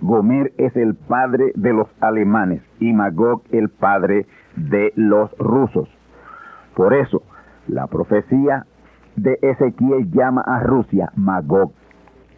Gomer 0.00 0.52
es 0.58 0.76
el 0.76 0.94
padre 0.94 1.52
de 1.54 1.72
los 1.72 1.88
alemanes 2.00 2.62
y 2.80 2.92
Magog 2.92 3.42
el 3.50 3.68
padre 3.68 4.26
de 4.56 4.92
los 4.96 5.36
rusos. 5.38 5.88
Por 6.74 6.94
eso, 6.94 7.22
la 7.66 7.86
profecía 7.86 8.66
de 9.16 9.38
Ezequiel 9.42 10.10
llama 10.10 10.42
a 10.42 10.60
Rusia 10.60 11.12
Magog 11.16 11.72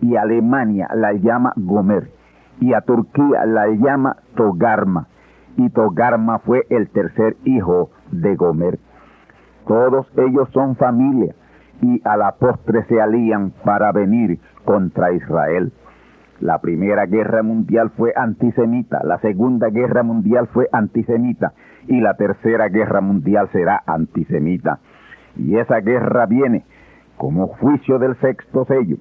y 0.01 0.17
Alemania 0.17 0.89
la 0.95 1.13
llama 1.13 1.53
Gomer 1.57 2.20
y 2.61 2.75
a 2.75 2.83
Turquía 2.83 3.45
la 3.47 3.67
llama 3.69 4.17
Togarma 4.37 5.09
y 5.57 5.71
Togarma 5.71 6.39
fue 6.41 6.67
el 6.71 6.89
tercer 6.91 7.37
hijo 7.45 7.91
de 8.13 8.37
Gomer. 8.37 8.79
Todos 9.67 10.07
ellos 10.17 10.49
son 10.53 10.77
familia 10.77 11.35
y 11.83 12.01
a 12.05 12.17
la 12.17 12.33
postre 12.33 12.85
se 12.85 13.01
alían 13.01 13.53
para 13.65 13.93
venir 13.93 14.39
contra 14.65 15.13
Israel. 15.13 15.73
La 16.41 16.59
primera 16.59 17.07
guerra 17.07 17.43
mundial 17.43 17.91
fue 17.97 18.13
antisemita, 18.17 19.03
la 19.05 19.19
segunda 19.19 19.69
guerra 19.69 20.03
mundial 20.03 20.49
fue 20.49 20.69
antisemita 20.73 21.53
y 21.87 22.01
la 22.01 22.15
tercera 22.15 22.69
guerra 22.69 23.01
mundial 23.01 23.49
será 23.53 23.83
antisemita. 23.87 24.81
Y 25.37 25.57
esa 25.57 25.81
guerra 25.81 26.27
viene 26.27 26.65
como 27.17 27.49
juicio 27.49 27.99
del 27.99 28.17
sexto 28.21 28.65
sello 28.65 28.97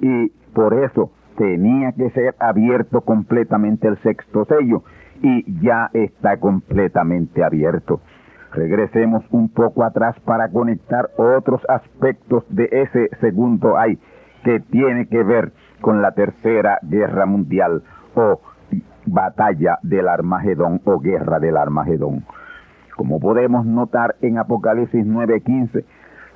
y 0.00 0.30
por 0.52 0.74
eso 0.74 1.12
tenía 1.36 1.92
que 1.92 2.10
ser 2.10 2.34
abierto 2.38 3.02
completamente 3.02 3.88
el 3.88 3.98
sexto 3.98 4.44
sello 4.44 4.82
y 5.22 5.60
ya 5.60 5.90
está 5.92 6.38
completamente 6.38 7.44
abierto. 7.44 8.00
Regresemos 8.52 9.24
un 9.30 9.48
poco 9.48 9.84
atrás 9.84 10.18
para 10.24 10.48
conectar 10.48 11.10
otros 11.16 11.60
aspectos 11.68 12.44
de 12.48 12.68
ese 12.72 13.08
segundo 13.20 13.78
ay 13.78 13.98
que 14.44 14.60
tiene 14.60 15.06
que 15.06 15.22
ver 15.22 15.52
con 15.80 16.02
la 16.02 16.12
tercera 16.12 16.78
guerra 16.82 17.26
mundial 17.26 17.82
o 18.14 18.40
batalla 19.06 19.78
del 19.82 20.08
Armagedón 20.08 20.80
o 20.84 20.98
guerra 20.98 21.38
del 21.38 21.56
Armagedón. 21.56 22.24
Como 22.96 23.20
podemos 23.20 23.64
notar 23.64 24.16
en 24.20 24.38
Apocalipsis 24.38 25.06
9:15, 25.06 25.84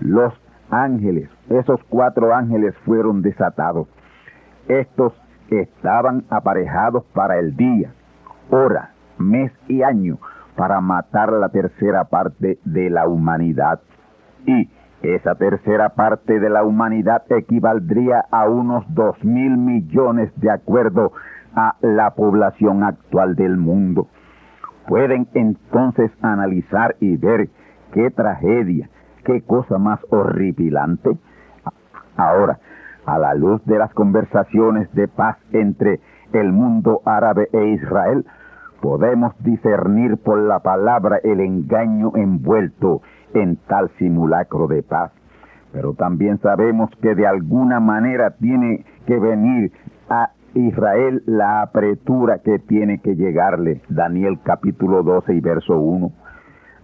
los 0.01 0.33
ángeles, 0.71 1.29
esos 1.51 1.81
cuatro 1.89 2.35
ángeles 2.35 2.75
fueron 2.85 3.23
desatados. 3.23 3.89
Estos 4.69 5.13
estaban 5.51 6.25
aparejados 6.31 7.05
para 7.13 7.39
el 7.39 7.57
día, 7.57 7.93
hora, 8.51 8.91
mes 9.19 9.53
y 9.69 9.83
año 9.83 10.19
para 10.57 10.81
matar 10.81 11.33
la 11.33 11.49
tercera 11.51 12.05
parte 12.05 12.59
de 12.65 12.91
la 12.91 13.07
humanidad. 13.07 13.81
Y 14.47 14.71
esa 15.03 15.35
tercera 15.35 15.91
parte 15.91 16.41
de 16.41 16.49
la 16.49 16.65
humanidad 16.65 17.25
equivaldría 17.31 18.25
a 18.31 18.49
unos 18.49 18.85
dos 18.95 19.23
mil 19.23 19.57
millones 19.57 20.33
de 20.37 20.51
acuerdo 20.51 21.13
a 21.55 21.77
la 21.83 22.15
población 22.15 22.83
actual 22.83 23.37
del 23.37 23.57
mundo. 23.57 24.09
Pueden 24.87 25.29
entonces 25.35 26.11
analizar 26.23 26.97
y 27.01 27.17
ver 27.17 27.49
qué 27.93 28.11
tragedia, 28.11 28.89
qué 29.25 29.43
cosa 29.43 29.79
más 29.79 30.01
horripilante. 30.11 31.17
Ahora, 32.17 32.59
a 33.07 33.19
la 33.19 33.35
luz 33.35 33.65
de 33.65 33.79
las 33.79 33.93
conversaciones 33.95 34.93
de 34.93 35.09
paz 35.09 35.37
entre 35.53 36.01
el 36.33 36.53
mundo 36.53 37.03
árabe 37.05 37.49
e 37.53 37.67
Israel, 37.69 38.25
podemos 38.81 39.35
discernir 39.41 40.19
por 40.19 40.39
la 40.39 40.61
palabra 40.61 41.19
el 41.23 41.41
engaño 41.41 42.13
envuelto 42.17 43.03
en 43.33 43.57
tal 43.69 43.91
simulacro 43.99 44.67
de 44.67 44.83
paz. 44.83 45.13
Pero 45.73 45.95
también 45.95 46.39
sabemos 46.39 46.91
que 47.03 47.15
de 47.15 47.27
alguna 47.27 47.81
manera 47.81 48.31
tiene 48.33 48.85
que 49.07 49.19
venir 49.19 49.73
a 50.09 50.31
Israel 50.55 51.23
la 51.27 51.63
apretura 51.63 52.39
que 52.39 52.59
tiene 52.59 52.99
que 52.99 53.17
llegarle. 53.17 53.83
Daniel 53.89 54.39
capítulo 54.43 55.03
12 55.03 55.35
y 55.35 55.41
verso 55.41 55.79
1. 55.79 56.13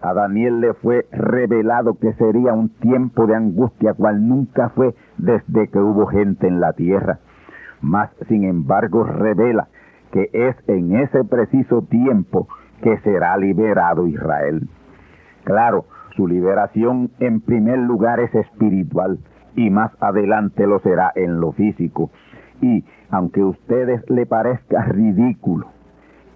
A 0.03 0.15
Daniel 0.15 0.61
le 0.61 0.75
fue 0.75 1.07
revelado 1.13 1.99
que 1.99 2.15
sería 2.15 2.55
un 2.55 2.71
tiempo 2.71 3.27
de 3.27 3.37
angustia 3.37 3.93
cual 3.95 4.27
nunca 4.27 4.71
fue 4.71 4.95
desde 5.23 5.69
que 5.69 5.79
hubo 5.79 6.07
gente 6.07 6.47
en 6.47 6.61
la 6.61 6.73
tierra. 6.73 7.19
Mas, 7.81 8.11
sin 8.29 8.45
embargo, 8.45 9.05
revela 9.05 9.69
que 10.13 10.29
es 10.33 10.57
en 10.69 10.97
ese 10.97 11.25
preciso 11.25 11.83
tiempo 11.83 12.49
que 12.83 12.99
será 12.99 13.37
liberado 13.37 14.07
Israel. 14.07 14.69
Claro, 15.45 15.85
su 16.17 16.27
liberación 16.27 17.11
en 17.21 17.41
primer 17.41 17.79
lugar 17.79 18.21
es 18.21 18.35
espiritual 18.35 19.19
y 19.57 19.71
más 19.71 19.93
adelante 20.01 20.67
lo 20.67 20.81
será 20.81 21.13
en 21.15 21.41
lo 21.41 21.53
físico. 21.53 22.11
Y 22.61 22.85
aunque 23.11 23.41
a 23.41 23.47
ustedes 23.47 24.09
le 24.11 24.27
parezca 24.27 24.85
ridículo 24.85 25.69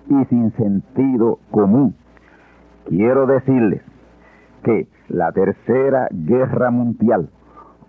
y 0.09 0.25
sin 0.27 0.53
sentido 0.53 1.39
común, 1.51 1.95
quiero 2.87 3.27
decirles 3.27 3.83
que 4.63 4.89
la 5.09 5.33
tercera 5.33 6.09
guerra 6.11 6.71
mundial 6.71 7.29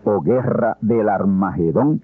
o 0.06 0.22
guerra 0.22 0.78
del 0.82 1.10
Armagedón, 1.10 2.02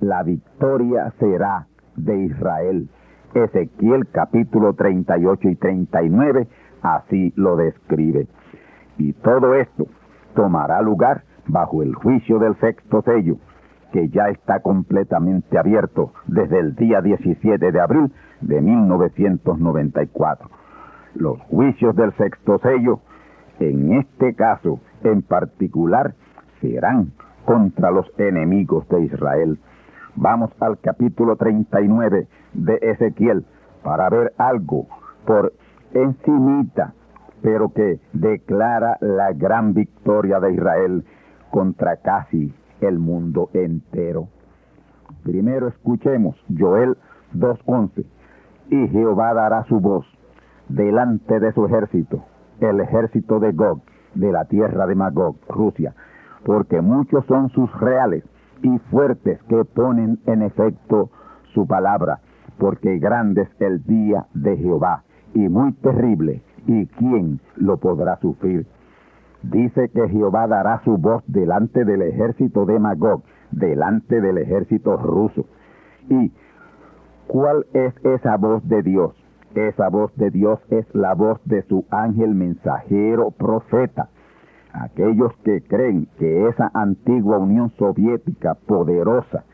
la 0.00 0.22
victoria 0.22 1.12
será 1.18 1.66
de 1.96 2.24
Israel. 2.24 2.88
Ezequiel 3.34 4.08
capítulo 4.08 4.74
38 4.74 5.48
y 5.48 5.56
39 5.56 6.48
así 6.82 7.32
lo 7.36 7.56
describe. 7.56 8.26
Y 8.98 9.12
todo 9.14 9.54
esto 9.54 9.86
tomará 10.34 10.82
lugar 10.82 11.22
bajo 11.46 11.82
el 11.82 11.94
juicio 11.94 12.38
del 12.38 12.56
sexto 12.56 13.02
sello, 13.02 13.36
que 13.92 14.08
ya 14.08 14.28
está 14.28 14.60
completamente 14.60 15.58
abierto 15.58 16.12
desde 16.26 16.58
el 16.58 16.74
día 16.74 17.00
17 17.00 17.72
de 17.72 17.80
abril 17.80 18.12
de 18.40 18.60
1994. 18.60 20.50
Los 21.14 21.40
juicios 21.42 21.94
del 21.96 22.12
sexto 22.16 22.58
sello, 22.58 23.00
en 23.60 23.92
este 23.94 24.34
caso 24.34 24.80
en 25.02 25.22
particular, 25.22 26.14
serán 26.60 27.12
contra 27.44 27.90
los 27.90 28.06
enemigos 28.18 28.88
de 28.88 29.02
Israel. 29.04 29.58
Vamos 30.14 30.50
al 30.60 30.78
capítulo 30.78 31.36
39 31.36 32.28
de 32.54 32.78
Ezequiel 32.82 33.44
para 33.82 34.08
ver 34.08 34.32
algo 34.38 34.86
por 35.26 35.52
encimita 35.92 36.94
pero 37.42 37.68
que 37.68 38.00
declara 38.12 38.98
la 39.00 39.32
gran 39.32 39.74
victoria 39.74 40.40
de 40.40 40.54
Israel 40.54 41.04
contra 41.50 41.96
casi 41.98 42.52
el 42.80 42.98
mundo 42.98 43.50
entero. 43.52 44.28
Primero 45.22 45.68
escuchemos 45.68 46.36
Joel 46.58 46.96
2.11. 47.34 48.04
Y 48.68 48.88
Jehová 48.88 49.32
dará 49.32 49.64
su 49.64 49.78
voz 49.78 50.04
delante 50.68 51.38
de 51.38 51.52
su 51.52 51.66
ejército, 51.66 52.24
el 52.58 52.80
ejército 52.80 53.38
de 53.38 53.52
Gog, 53.52 53.80
de 54.14 54.32
la 54.32 54.46
tierra 54.46 54.86
de 54.88 54.96
Magog, 54.96 55.36
Rusia. 55.48 55.94
Porque 56.46 56.80
muchos 56.80 57.26
son 57.26 57.50
sus 57.50 57.68
reales 57.80 58.22
y 58.62 58.78
fuertes 58.90 59.42
que 59.48 59.64
ponen 59.64 60.20
en 60.26 60.42
efecto 60.42 61.10
su 61.52 61.66
palabra, 61.66 62.20
porque 62.56 62.98
grande 62.98 63.42
es 63.42 63.60
el 63.60 63.82
día 63.82 64.26
de 64.32 64.56
Jehová 64.56 65.02
y 65.34 65.48
muy 65.48 65.72
terrible, 65.72 66.42
y 66.68 66.86
quién 66.86 67.40
lo 67.56 67.78
podrá 67.78 68.18
sufrir. 68.20 68.64
Dice 69.42 69.88
que 69.88 70.08
Jehová 70.08 70.46
dará 70.46 70.80
su 70.84 70.96
voz 70.98 71.24
delante 71.26 71.84
del 71.84 72.02
ejército 72.02 72.64
de 72.64 72.78
Magog, 72.78 73.22
delante 73.50 74.20
del 74.20 74.38
ejército 74.38 74.96
ruso. 74.98 75.46
¿Y 76.08 76.32
cuál 77.26 77.66
es 77.72 77.92
esa 78.04 78.36
voz 78.36 78.66
de 78.68 78.84
Dios? 78.84 79.16
Esa 79.56 79.88
voz 79.88 80.14
de 80.16 80.30
Dios 80.30 80.60
es 80.70 80.86
la 80.94 81.14
voz 81.14 81.40
de 81.44 81.62
su 81.62 81.86
ángel 81.90 82.36
mensajero 82.36 83.32
profeta. 83.32 84.10
Aquellos 84.78 85.32
que 85.42 85.62
creen 85.62 86.06
que 86.18 86.48
esa 86.48 86.70
antigua 86.74 87.38
Unión 87.38 87.70
Soviética 87.78 88.54
poderosa 88.54 89.44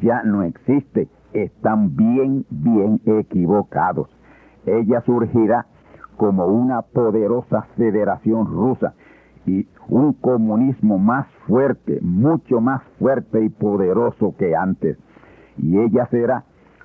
ya 0.00 0.22
no 0.22 0.44
existe, 0.44 1.08
están 1.32 1.96
bien, 1.96 2.46
bien 2.50 3.00
equivocados. 3.04 4.08
Ella 4.66 5.00
surgirá 5.00 5.66
como 6.16 6.46
una 6.46 6.82
poderosa 6.82 7.62
federación 7.76 8.46
rusa 8.46 8.94
y 9.44 9.66
un 9.88 10.12
comunismo 10.12 10.98
más 10.98 11.26
fuerte, 11.48 11.98
mucho 12.02 12.60
más 12.60 12.82
fuerte 13.00 13.42
y 13.42 13.48
poderoso 13.48 14.36
que 14.38 14.54
antes. 14.54 14.98
Y 15.56 15.80
ella 15.80 16.06
será 16.12 16.44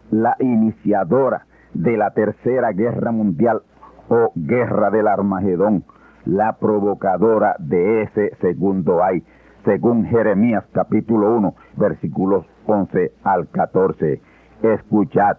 la 0.10 0.36
iniciadora 0.40 1.46
de 1.76 1.98
la 1.98 2.12
Tercera 2.12 2.72
Guerra 2.72 3.12
Mundial 3.12 3.62
o 4.10 4.32
Guerra 4.36 4.90
del 4.90 5.08
Armagedón, 5.08 5.84
la 6.26 6.54
provocadora 6.54 7.56
de 7.60 8.04
ese 8.04 8.36
segundo 8.42 9.04
ay, 9.04 9.24
según 9.64 10.06
Jeremías 10.06 10.64
capítulo 10.72 11.36
1, 11.38 11.56
versículos 11.78 12.46
11 12.68 13.14
al 13.24 13.48
14. 13.50 14.22
Escuchad. 14.62 15.38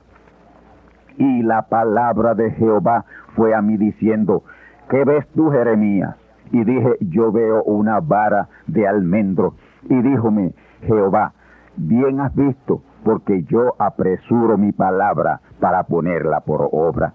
Y 1.16 1.42
la 1.42 1.62
palabra 1.62 2.35
de 2.35 2.51
Jehová 2.53 3.05
fue 3.35 3.55
a 3.55 3.62
mí 3.62 3.77
diciendo, 3.77 4.42
¿qué 4.90 5.05
ves 5.05 5.27
tú, 5.35 5.51
Jeremías? 5.51 6.16
Y 6.53 6.64
dije, 6.64 6.96
yo 7.01 7.33
veo 7.33 7.62
una 7.64 8.01
vara 8.01 8.49
de 8.66 8.87
almendro. 8.87 9.55
Y 9.85 9.94
díjome, 10.03 10.55
Jehová, 10.83 11.33
bien 11.77 12.20
has 12.20 12.35
visto, 12.35 12.83
porque 13.05 13.44
yo 13.44 13.75
apresuro 13.79 14.59
mi 14.59 14.72
palabra 14.72 15.40
para 15.61 15.85
ponerla 15.85 16.40
por 16.40 16.68
obra. 16.72 17.14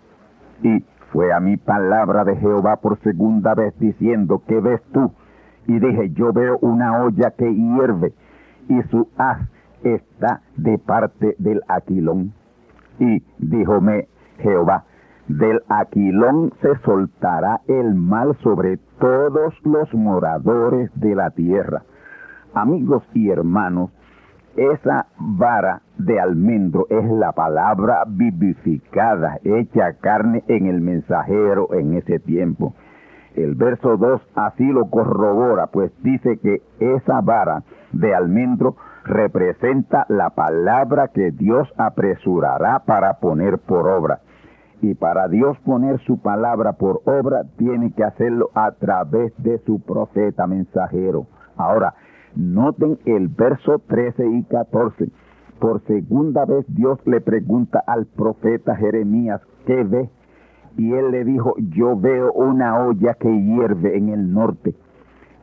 Y 0.64 0.84
fue 1.12 1.34
a 1.34 1.40
mi 1.40 1.58
palabra 1.58 2.24
de 2.24 2.38
Jehová 2.38 2.78
por 2.78 2.98
segunda 3.00 3.54
vez 3.54 3.78
diciendo, 3.80 4.42
¿qué 4.48 4.60
ves 4.60 4.82
tú? 4.94 5.12
Y 5.68 5.80
dije, 5.80 6.12
yo 6.12 6.32
veo 6.34 6.58
una 6.62 7.04
olla 7.04 7.32
que 7.32 7.54
hierve 7.54 8.14
y 8.68 8.82
su 8.84 9.08
haz 9.18 9.40
está 9.84 10.42
de 10.56 10.78
parte 10.78 11.36
del 11.38 11.62
aquilón. 11.68 12.34
Y 13.00 13.24
díjome 13.40 14.08
Jehová, 14.40 14.86
del 15.28 15.62
aquilón 15.70 16.54
se 16.62 16.78
soltará 16.80 17.62
el 17.68 17.96
mal 17.96 18.38
sobre 18.42 18.78
todos 19.00 19.54
los 19.64 19.94
moradores 19.94 20.92
de 20.96 21.16
la 21.16 21.32
tierra. 21.32 21.84
Amigos 22.54 23.04
y 23.14 23.30
hermanos, 23.30 23.92
esa 24.56 25.08
vara 25.18 25.82
de 25.98 26.20
almendro 26.20 26.88
es 26.90 27.06
la 27.10 27.32
palabra 27.32 28.04
vivificada, 28.08 29.40
hecha 29.44 29.94
carne 29.94 30.44
en 30.48 30.68
el 30.68 30.82
mensajero 30.82 31.74
en 31.74 31.96
ese 31.96 32.20
tiempo. 32.20 32.74
El 33.36 33.56
verso 33.56 33.98
2 33.98 34.22
así 34.36 34.66
lo 34.66 34.90
corrobora, 34.90 35.68
pues 35.68 35.92
dice 36.04 36.38
que 36.40 36.62
esa 36.80 37.22
vara 37.22 37.64
de 37.94 38.14
almendro 38.14 38.76
representa 39.06 40.06
la 40.10 40.32
palabra 40.32 41.08
que 41.10 41.32
Dios 41.32 41.68
apresurará 41.78 42.80
para 42.80 43.20
poner 43.20 43.58
por 43.60 43.88
obra. 43.88 44.20
Y 44.82 44.96
para 44.96 45.28
Dios 45.28 45.58
poner 45.60 46.00
su 46.02 46.20
palabra 46.22 46.74
por 46.74 47.02
obra, 47.06 47.44
tiene 47.58 47.94
que 47.94 48.04
hacerlo 48.04 48.50
a 48.56 48.72
través 48.72 49.32
de 49.38 49.60
su 49.60 49.80
profeta 49.80 50.48
mensajero. 50.48 51.28
Ahora, 51.56 51.94
noten 52.36 53.00
el 53.06 53.28
verso 53.28 53.80
13 53.88 54.28
y 54.28 54.44
14. 54.44 55.10
Por 55.60 55.82
segunda 55.86 56.46
vez 56.46 56.66
Dios 56.68 57.00
le 57.06 57.22
pregunta 57.22 57.84
al 57.86 58.06
profeta 58.06 58.76
Jeremías, 58.76 59.42
¿qué 59.66 59.84
ve? 59.84 60.10
Y 60.78 60.94
él 60.94 61.12
le 61.12 61.24
dijo, 61.24 61.56
yo 61.58 61.98
veo 61.98 62.32
una 62.34 62.80
olla 62.80 63.14
que 63.16 63.30
hierve 63.30 63.98
en 63.98 64.10
el 64.10 64.34
norte. 64.34 64.74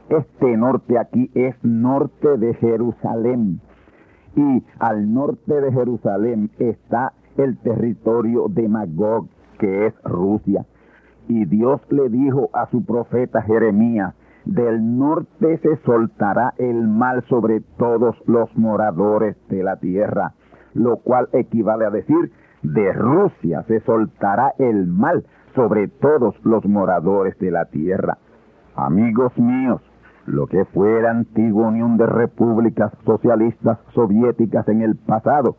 Este 0.08 0.56
norte 0.56 0.98
aquí 0.98 1.30
es 1.34 1.54
norte 1.62 2.38
de 2.38 2.54
Jerusalén. 2.54 3.60
Y 4.34 4.64
al 4.78 5.12
norte 5.12 5.60
de 5.60 5.72
Jerusalén 5.72 6.50
está 6.58 7.12
el 7.36 7.58
territorio 7.58 8.46
de 8.48 8.68
Magog, 8.68 9.28
que 9.58 9.86
es 9.86 9.94
Rusia. 10.04 10.64
Y 11.28 11.44
Dios 11.44 11.80
le 11.90 12.08
dijo 12.08 12.48
a 12.54 12.70
su 12.70 12.84
profeta 12.84 13.42
Jeremías, 13.42 14.14
del 14.44 14.98
norte 14.98 15.58
se 15.58 15.76
soltará 15.84 16.54
el 16.58 16.88
mal 16.88 17.24
sobre 17.28 17.60
todos 17.78 18.16
los 18.26 18.56
moradores 18.56 19.36
de 19.48 19.62
la 19.62 19.76
tierra, 19.76 20.32
lo 20.74 20.98
cual 20.98 21.28
equivale 21.32 21.84
a 21.84 21.90
decir, 21.90 22.32
de 22.62 22.92
Rusia 22.92 23.62
se 23.68 23.80
soltará 23.80 24.52
el 24.58 24.86
mal 24.86 25.24
sobre 25.54 25.88
todos 25.88 26.34
los 26.44 26.64
moradores 26.66 27.38
de 27.38 27.50
la 27.50 27.66
tierra. 27.66 28.18
Amigos 28.74 29.36
míos, 29.38 29.80
lo 30.26 30.46
que 30.46 30.64
fue 30.66 31.02
la 31.02 31.10
antigua 31.10 31.68
Unión 31.68 31.96
de 31.96 32.06
Repúblicas 32.06 32.92
Socialistas 33.04 33.78
Soviéticas 33.94 34.68
en 34.68 34.82
el 34.82 34.96
pasado, 34.96 35.56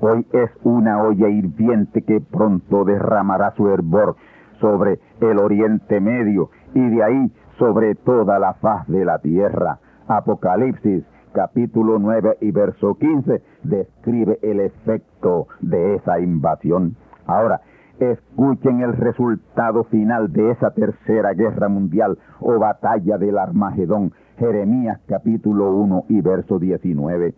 hoy 0.00 0.26
es 0.32 0.50
una 0.62 1.02
olla 1.02 1.28
hirviente 1.28 2.02
que 2.02 2.20
pronto 2.20 2.84
derramará 2.84 3.52
su 3.56 3.68
hervor 3.68 4.16
sobre 4.60 5.00
el 5.20 5.38
Oriente 5.38 6.00
Medio 6.00 6.50
y 6.74 6.80
de 6.80 7.02
ahí 7.02 7.32
sobre 7.60 7.94
toda 7.94 8.38
la 8.38 8.54
faz 8.54 8.88
de 8.88 9.04
la 9.04 9.18
tierra. 9.18 9.78
Apocalipsis 10.08 11.04
capítulo 11.34 11.98
9 11.98 12.38
y 12.40 12.50
verso 12.52 12.94
15 12.94 13.42
describe 13.64 14.38
el 14.40 14.60
efecto 14.60 15.46
de 15.60 15.96
esa 15.96 16.20
invasión. 16.20 16.96
Ahora, 17.26 17.60
escuchen 17.98 18.80
el 18.80 18.94
resultado 18.94 19.84
final 19.84 20.32
de 20.32 20.52
esa 20.52 20.70
tercera 20.70 21.34
guerra 21.34 21.68
mundial 21.68 22.18
o 22.40 22.58
batalla 22.58 23.18
del 23.18 23.36
Armagedón. 23.36 24.14
Jeremías 24.38 24.98
capítulo 25.06 25.70
1 25.76 26.04
y 26.08 26.22
verso 26.22 26.58
19 26.58 27.34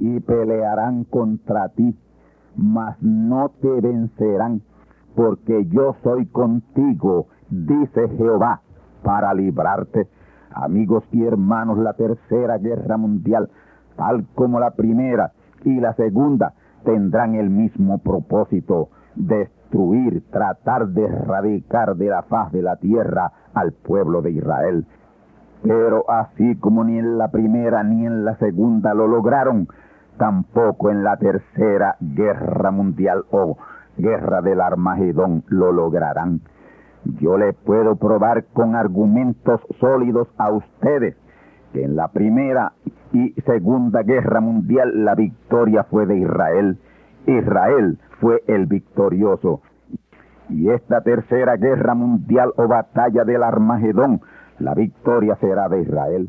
y 0.00 0.20
pelearán 0.20 1.04
contra 1.04 1.70
ti, 1.70 1.96
mas 2.56 3.00
no 3.00 3.48
te 3.62 3.80
vencerán, 3.80 4.60
porque 5.14 5.64
yo 5.68 5.96
soy 6.02 6.26
contigo, 6.26 7.28
dice 7.48 8.10
Jehová, 8.18 8.60
para 9.06 9.32
librarte. 9.34 10.08
Amigos 10.50 11.04
y 11.12 11.22
hermanos, 11.24 11.78
la 11.78 11.92
tercera 11.92 12.58
guerra 12.58 12.96
mundial, 12.96 13.48
tal 13.94 14.26
como 14.34 14.58
la 14.58 14.72
primera 14.72 15.30
y 15.62 15.78
la 15.78 15.94
segunda, 15.94 16.54
tendrán 16.84 17.36
el 17.36 17.48
mismo 17.48 17.98
propósito, 17.98 18.88
destruir, 19.14 20.24
tratar 20.32 20.88
de 20.88 21.04
erradicar 21.04 21.94
de 21.94 22.08
la 22.08 22.22
faz 22.22 22.50
de 22.50 22.62
la 22.62 22.76
tierra 22.76 23.30
al 23.54 23.70
pueblo 23.72 24.22
de 24.22 24.32
Israel. 24.32 24.86
Pero 25.62 26.10
así 26.10 26.56
como 26.56 26.82
ni 26.82 26.98
en 26.98 27.16
la 27.16 27.28
primera 27.28 27.84
ni 27.84 28.06
en 28.06 28.24
la 28.24 28.36
segunda 28.38 28.92
lo 28.92 29.06
lograron, 29.06 29.68
tampoco 30.18 30.90
en 30.90 31.04
la 31.04 31.16
tercera 31.16 31.94
guerra 32.00 32.72
mundial 32.72 33.24
o 33.30 33.56
guerra 33.96 34.42
del 34.42 34.60
Armagedón 34.60 35.44
lo 35.46 35.70
lograrán. 35.70 36.40
Yo 37.20 37.38
le 37.38 37.52
puedo 37.52 37.96
probar 37.96 38.44
con 38.52 38.74
argumentos 38.74 39.60
sólidos 39.80 40.28
a 40.38 40.50
ustedes 40.52 41.16
que 41.72 41.84
en 41.84 41.96
la 41.96 42.08
primera 42.08 42.72
y 43.12 43.32
segunda 43.42 44.02
guerra 44.02 44.40
mundial 44.40 45.04
la 45.04 45.14
victoria 45.14 45.84
fue 45.84 46.06
de 46.06 46.18
Israel. 46.18 46.78
Israel 47.26 47.98
fue 48.20 48.42
el 48.46 48.66
victorioso. 48.66 49.60
Y 50.48 50.70
esta 50.70 51.00
tercera 51.00 51.56
guerra 51.56 51.94
mundial 51.94 52.52
o 52.56 52.68
batalla 52.68 53.24
del 53.24 53.42
Armagedón, 53.42 54.20
la 54.58 54.74
victoria 54.74 55.36
será 55.36 55.68
de 55.68 55.82
Israel. 55.82 56.28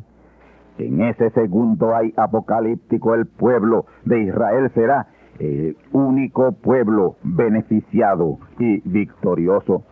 En 0.77 1.01
ese 1.01 1.29
segundo 1.31 1.95
hay 1.95 2.13
apocalíptico 2.17 3.15
el 3.15 3.25
pueblo 3.25 3.85
de 4.05 4.23
Israel 4.23 4.71
será 4.73 5.07
el 5.39 5.77
único 5.91 6.51
pueblo 6.51 7.15
beneficiado 7.23 8.37
y 8.59 8.81
victorioso. 8.89 9.83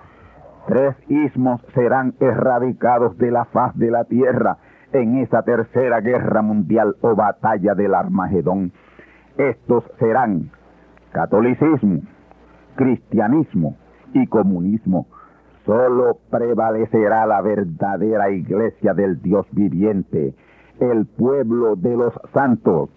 Tres 0.67 0.95
ismos 1.09 1.61
serán 1.73 2.15
erradicados 2.19 3.17
de 3.17 3.31
la 3.31 3.45
faz 3.45 3.77
de 3.77 3.91
la 3.91 4.05
tierra 4.05 4.57
en 4.93 5.17
esa 5.17 5.43
tercera 5.43 6.01
guerra 6.01 6.41
mundial 6.41 6.95
o 7.01 7.15
batalla 7.15 7.75
del 7.75 7.93
Armagedón. 7.93 8.71
Estos 9.37 9.83
serán 9.99 10.49
catolicismo, 11.11 12.01
cristianismo 12.75 13.77
y 14.13 14.25
comunismo. 14.27 15.07
Solo 15.65 16.17
prevalecerá 16.29 17.25
la 17.25 17.41
verdadera 17.41 18.31
iglesia 18.31 18.93
del 18.93 19.21
Dios 19.21 19.45
viviente 19.51 20.33
el 20.79 21.05
pueblo 21.05 21.75
de 21.75 21.95
los 21.95 22.13
santos 22.33 22.89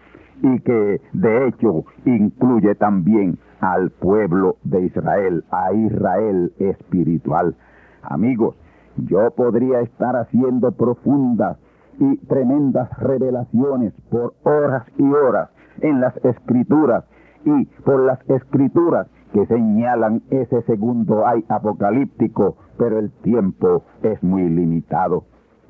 y 0.42 0.60
que 0.60 1.00
de 1.12 1.48
hecho 1.48 1.84
incluye 2.04 2.74
también 2.74 3.38
al 3.60 3.90
pueblo 3.90 4.56
de 4.64 4.86
Israel, 4.86 5.44
a 5.50 5.72
Israel 5.72 6.52
espiritual. 6.58 7.56
Amigos, 8.02 8.54
yo 8.96 9.30
podría 9.30 9.80
estar 9.80 10.16
haciendo 10.16 10.72
profundas 10.72 11.58
y 11.98 12.16
tremendas 12.26 12.90
revelaciones 12.98 13.92
por 14.10 14.34
horas 14.44 14.84
y 14.96 15.04
horas 15.04 15.50
en 15.80 16.00
las 16.00 16.16
escrituras 16.24 17.04
y 17.44 17.64
por 17.84 18.00
las 18.04 18.18
escrituras 18.28 19.08
que 19.32 19.46
señalan 19.46 20.22
ese 20.30 20.62
segundo 20.62 21.26
ay 21.26 21.44
apocalíptico, 21.48 22.56
pero 22.78 22.98
el 22.98 23.10
tiempo 23.10 23.84
es 24.02 24.22
muy 24.22 24.48
limitado. 24.48 25.24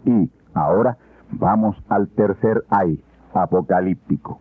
Y 0.04 0.30
ahora 0.54 0.96
vamos 1.32 1.76
al 1.88 2.08
tercer 2.08 2.64
ay 2.70 3.02
apocalíptico. 3.34 4.38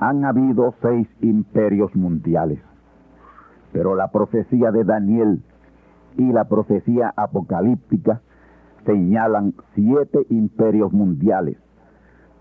Han 0.00 0.24
habido 0.24 0.74
seis 0.80 1.08
imperios 1.20 1.94
mundiales, 1.96 2.60
pero 3.72 3.94
la 3.94 4.10
profecía 4.10 4.70
de 4.70 4.84
Daniel 4.84 5.42
y 6.16 6.32
la 6.32 6.44
profecía 6.44 7.12
apocalíptica 7.16 8.20
señalan 8.86 9.54
siete 9.74 10.24
imperios 10.30 10.92
mundiales 10.92 11.56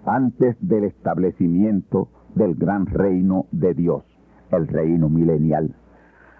antes 0.05 0.55
del 0.61 0.85
establecimiento 0.85 2.09
del 2.35 2.55
gran 2.55 2.85
reino 2.85 3.45
de 3.51 3.73
Dios, 3.73 4.03
el 4.51 4.67
reino 4.67 5.09
milenial. 5.09 5.75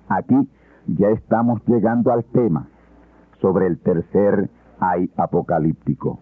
Aquí 0.08 0.49
ya 0.88 1.10
estamos 1.10 1.62
llegando 1.67 2.13
al 2.13 2.23
tema 2.25 2.67
sobre 3.41 3.67
el 3.67 3.80
tercer 3.80 4.49
ay 4.80 5.12
apocalíptico. 5.17 6.19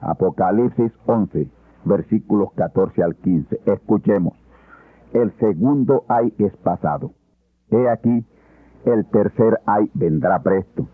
Apocalipsis 0.00 0.92
11, 1.06 1.48
versículos 1.86 2.52
14 2.54 3.02
al 3.02 3.16
15. 3.16 3.60
Escuchemos. 3.64 4.34
El 5.12 5.32
segundo 5.38 6.04
ay 6.08 6.34
es 6.38 6.54
pasado. 6.58 7.12
He 7.70 7.88
aquí, 7.88 8.24
el 8.84 9.06
tercer 9.06 9.60
ay 9.66 9.90
vendrá 9.94 10.42
presto. 10.42 10.88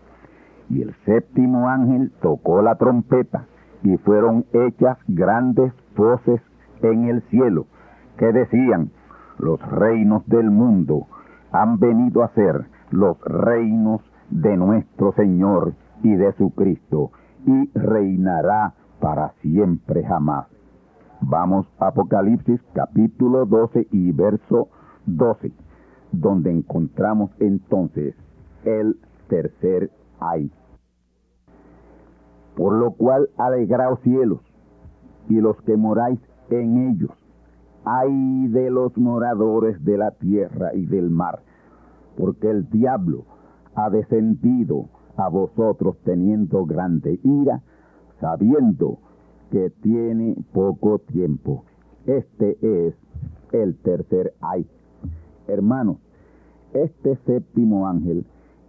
Y 0.69 0.81
el 0.81 0.95
séptimo 1.05 1.67
ángel 1.67 2.11
tocó 2.21 2.61
la 2.61 2.75
trompeta 2.75 3.47
y 3.83 3.97
fueron 3.97 4.45
hechas 4.53 4.97
grandes 5.07 5.73
voces 5.95 6.41
en 6.81 7.05
el 7.09 7.21
cielo 7.23 7.67
que 8.17 8.31
decían, 8.31 8.91
los 9.39 9.59
reinos 9.71 10.25
del 10.27 10.49
mundo 10.51 11.07
han 11.51 11.79
venido 11.79 12.23
a 12.23 12.29
ser 12.29 12.65
los 12.91 13.19
reinos 13.21 14.01
de 14.29 14.55
nuestro 14.55 15.13
Señor 15.13 15.73
y 16.03 16.15
de 16.15 16.33
su 16.33 16.51
Cristo, 16.51 17.11
y 17.45 17.69
reinará 17.77 18.73
para 18.99 19.33
siempre 19.41 20.03
jamás. 20.03 20.52
Vamos 21.25 21.65
a 21.79 21.87
Apocalipsis 21.87 22.59
capítulo 22.73 23.45
12 23.45 23.87
y 23.91 24.11
verso 24.11 24.67
12, 25.05 25.53
donde 26.11 26.51
encontramos 26.51 27.31
entonces 27.39 28.13
el 28.65 28.99
tercer 29.29 29.89
ay. 30.19 30.51
Por 32.57 32.73
lo 32.73 32.91
cual 32.91 33.29
alegraos 33.37 34.01
cielos 34.01 34.41
y 35.29 35.39
los 35.39 35.55
que 35.61 35.77
moráis 35.77 36.19
en 36.49 36.89
ellos. 36.89 37.11
Ay 37.85 38.47
de 38.47 38.69
los 38.69 38.97
moradores 38.97 39.81
de 39.85 39.97
la 39.97 40.11
tierra 40.11 40.75
y 40.75 40.85
del 40.85 41.09
mar, 41.09 41.39
porque 42.17 42.49
el 42.49 42.69
diablo 42.69 43.23
ha 43.75 43.89
descendido 43.89 44.89
a 45.15 45.29
vosotros 45.29 45.95
teniendo 46.03 46.65
grande 46.65 47.17
ira, 47.23 47.61
sabiendo 48.19 48.99
que 49.53 49.69
tiene 49.83 50.35
poco 50.51 50.97
tiempo. 50.97 51.63
Este 52.07 52.57
es 52.59 52.95
el 53.51 53.77
tercer 53.77 54.33
ay. 54.41 54.65
Hermanos, 55.47 55.97
este 56.73 57.17
séptimo 57.27 57.87
ángel 57.87 58.25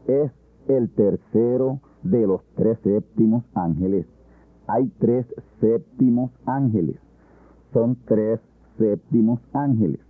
es 0.06 0.30
el 0.68 0.90
tercero 0.90 1.80
de 2.02 2.26
los 2.26 2.42
tres 2.54 2.78
séptimos 2.84 3.44
ángeles. 3.54 4.04
Hay 4.66 4.92
tres 4.98 5.24
séptimos 5.58 6.30
ángeles. 6.44 6.96
Son 7.72 7.96
tres 8.04 8.40
séptimos 8.76 9.40
ángeles. 9.54 10.00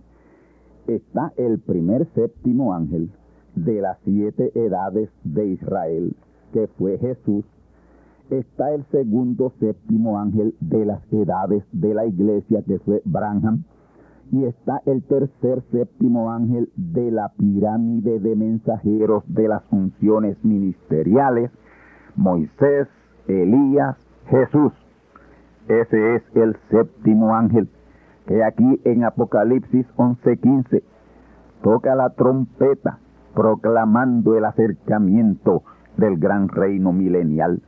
Está 0.87 1.31
el 1.37 1.59
primer 1.59 2.05
séptimo 2.15 2.73
ángel 2.73 3.11
de 3.55 3.79
las 3.79 3.97
siete 4.03 4.51
edades 4.55 5.09
de 5.23 5.47
Israel, 5.47 6.17
que 6.51 6.67
fue 6.67 6.97
Jesús. 6.97 7.45
Está 8.29 8.73
el 8.73 8.85
segundo 8.91 9.53
séptimo 9.59 10.19
ángel 10.19 10.55
de 10.59 10.85
las 10.85 11.01
edades 11.13 11.63
de 11.71 11.93
la 11.93 12.05
iglesia, 12.05 12.63
que 12.65 12.79
fue 12.79 13.01
Branham. 13.05 13.63
Y 14.31 14.45
está 14.45 14.81
el 14.87 15.03
tercer 15.03 15.61
séptimo 15.71 16.31
ángel 16.31 16.69
de 16.75 17.11
la 17.11 17.29
pirámide 17.37 18.19
de 18.19 18.35
mensajeros 18.35 19.23
de 19.27 19.47
las 19.47 19.63
funciones 19.65 20.43
ministeriales, 20.43 21.51
Moisés, 22.15 22.87
Elías, 23.27 23.95
Jesús. 24.27 24.73
Ese 25.67 26.15
es 26.15 26.23
el 26.35 26.57
séptimo 26.71 27.35
ángel 27.35 27.69
que 28.25 28.43
aquí 28.43 28.81
en 28.83 29.03
Apocalipsis 29.03 29.85
11:15 29.97 30.83
toca 31.61 31.95
la 31.95 32.09
trompeta 32.11 32.99
proclamando 33.33 34.37
el 34.37 34.45
acercamiento 34.45 35.63
del 35.97 36.17
gran 36.17 36.47
reino 36.47 36.91
milenial. 36.91 37.61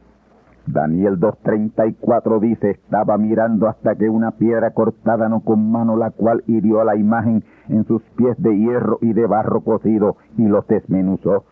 Daniel 0.67 1.17
2.34 1.17 2.41
dice, 2.41 2.71
estaba 2.71 3.17
mirando 3.17 3.69
hasta 3.69 3.95
que 3.95 4.09
una 4.09 4.31
piedra 4.31 4.71
cortada 4.71 5.29
no 5.29 5.39
con 5.39 5.71
mano, 5.71 5.95
la 5.95 6.11
cual 6.11 6.43
hirió 6.45 6.81
a 6.81 6.85
la 6.85 6.97
imagen 6.97 7.45
en 7.69 7.85
sus 7.85 8.01
pies 8.17 8.35
de 8.37 8.57
hierro 8.57 8.99
y 9.01 9.13
de 9.13 9.25
barro 9.27 9.61
cocido 9.61 10.17
y 10.37 10.45
los 10.45 10.67
desmenuzó. 10.67 11.45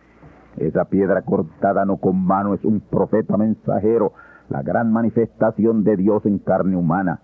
Esa 0.58 0.84
piedra 0.84 1.22
cortada 1.22 1.86
no 1.86 1.96
con 1.96 2.26
mano 2.26 2.52
es 2.52 2.62
un 2.64 2.80
profeta 2.80 3.38
mensajero, 3.38 4.12
la 4.50 4.62
gran 4.62 4.92
manifestación 4.92 5.82
de 5.82 5.96
Dios 5.96 6.26
en 6.26 6.38
carne 6.38 6.76
humana. 6.76 7.20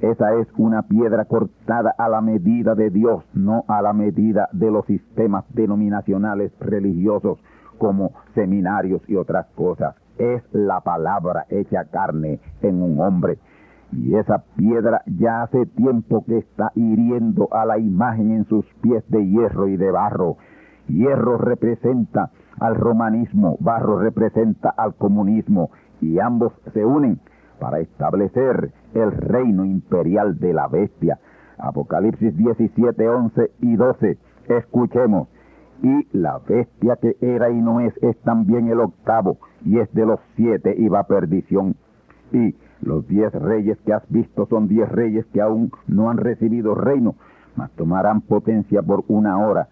Esa 0.00 0.34
es 0.34 0.48
una 0.58 0.82
piedra 0.82 1.26
cortada 1.26 1.94
a 1.96 2.08
la 2.08 2.20
medida 2.20 2.74
de 2.74 2.90
Dios, 2.90 3.24
no 3.34 3.64
a 3.68 3.82
la 3.82 3.92
medida 3.92 4.48
de 4.52 4.70
los 4.72 4.84
sistemas 4.86 5.44
denominacionales 5.54 6.52
religiosos 6.58 7.38
como 7.78 8.12
seminarios 8.34 9.00
y 9.08 9.14
otras 9.14 9.46
cosas. 9.54 9.94
Es 10.18 10.42
la 10.52 10.80
palabra 10.80 11.46
hecha 11.50 11.84
carne 11.84 12.40
en 12.62 12.82
un 12.82 13.00
hombre. 13.00 13.38
Y 13.92 14.14
esa 14.16 14.44
piedra 14.56 15.02
ya 15.06 15.42
hace 15.42 15.66
tiempo 15.66 16.24
que 16.24 16.38
está 16.38 16.72
hiriendo 16.74 17.48
a 17.52 17.64
la 17.64 17.78
imagen 17.78 18.32
en 18.32 18.44
sus 18.46 18.64
pies 18.80 19.04
de 19.08 19.26
hierro 19.26 19.68
y 19.68 19.76
de 19.76 19.90
barro. 19.90 20.36
Hierro 20.88 21.38
representa 21.38 22.30
al 22.58 22.74
romanismo, 22.74 23.56
barro 23.60 23.98
representa 23.98 24.70
al 24.70 24.94
comunismo 24.94 25.70
y 26.00 26.18
ambos 26.18 26.52
se 26.72 26.84
unen 26.84 27.20
para 27.58 27.80
establecer 27.80 28.72
el 28.94 29.12
reino 29.12 29.64
imperial 29.64 30.38
de 30.38 30.52
la 30.52 30.68
bestia. 30.68 31.18
Apocalipsis 31.58 32.36
17, 32.36 33.08
11 33.08 33.50
y 33.60 33.76
12. 33.76 34.18
Escuchemos. 34.48 35.28
Y 35.82 36.08
la 36.16 36.38
bestia 36.38 36.96
que 36.96 37.16
era 37.20 37.50
y 37.50 37.60
no 37.60 37.80
es 37.80 37.94
es 38.02 38.16
también 38.22 38.68
el 38.68 38.80
octavo, 38.80 39.38
y 39.64 39.78
es 39.78 39.92
de 39.92 40.06
los 40.06 40.20
siete 40.34 40.74
y 40.76 40.88
va 40.88 41.00
a 41.00 41.06
perdición. 41.06 41.76
Y 42.32 42.54
los 42.80 43.06
diez 43.06 43.32
reyes 43.32 43.78
que 43.84 43.92
has 43.92 44.08
visto 44.08 44.46
son 44.46 44.68
diez 44.68 44.88
reyes 44.88 45.26
que 45.26 45.40
aún 45.40 45.70
no 45.86 46.10
han 46.10 46.18
recibido 46.18 46.74
reino, 46.74 47.14
mas 47.56 47.70
tomarán 47.72 48.20
potencia 48.22 48.82
por 48.82 49.04
una 49.08 49.38
hora 49.38 49.68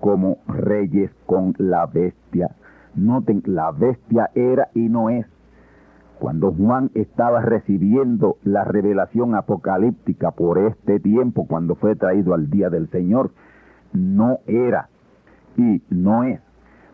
como 0.00 0.38
reyes 0.46 1.10
con 1.26 1.54
la 1.58 1.86
bestia. 1.86 2.50
Noten, 2.94 3.42
la 3.46 3.72
bestia 3.72 4.30
era 4.34 4.68
y 4.74 4.88
no 4.88 5.08
es 5.08 5.26
cuando 6.18 6.52
Juan 6.52 6.90
estaba 6.94 7.42
recibiendo 7.42 8.38
la 8.44 8.64
revelación 8.64 9.34
apocalíptica 9.34 10.30
por 10.30 10.58
este 10.58 11.00
tiempo, 11.00 11.46
cuando 11.46 11.74
fue 11.74 11.96
traído 11.96 12.34
al 12.34 12.48
día 12.50 12.70
del 12.70 12.88
Señor, 12.88 13.32
no 13.92 14.38
era 14.46 14.88
y 15.56 15.82
no 15.90 16.24
es, 16.24 16.40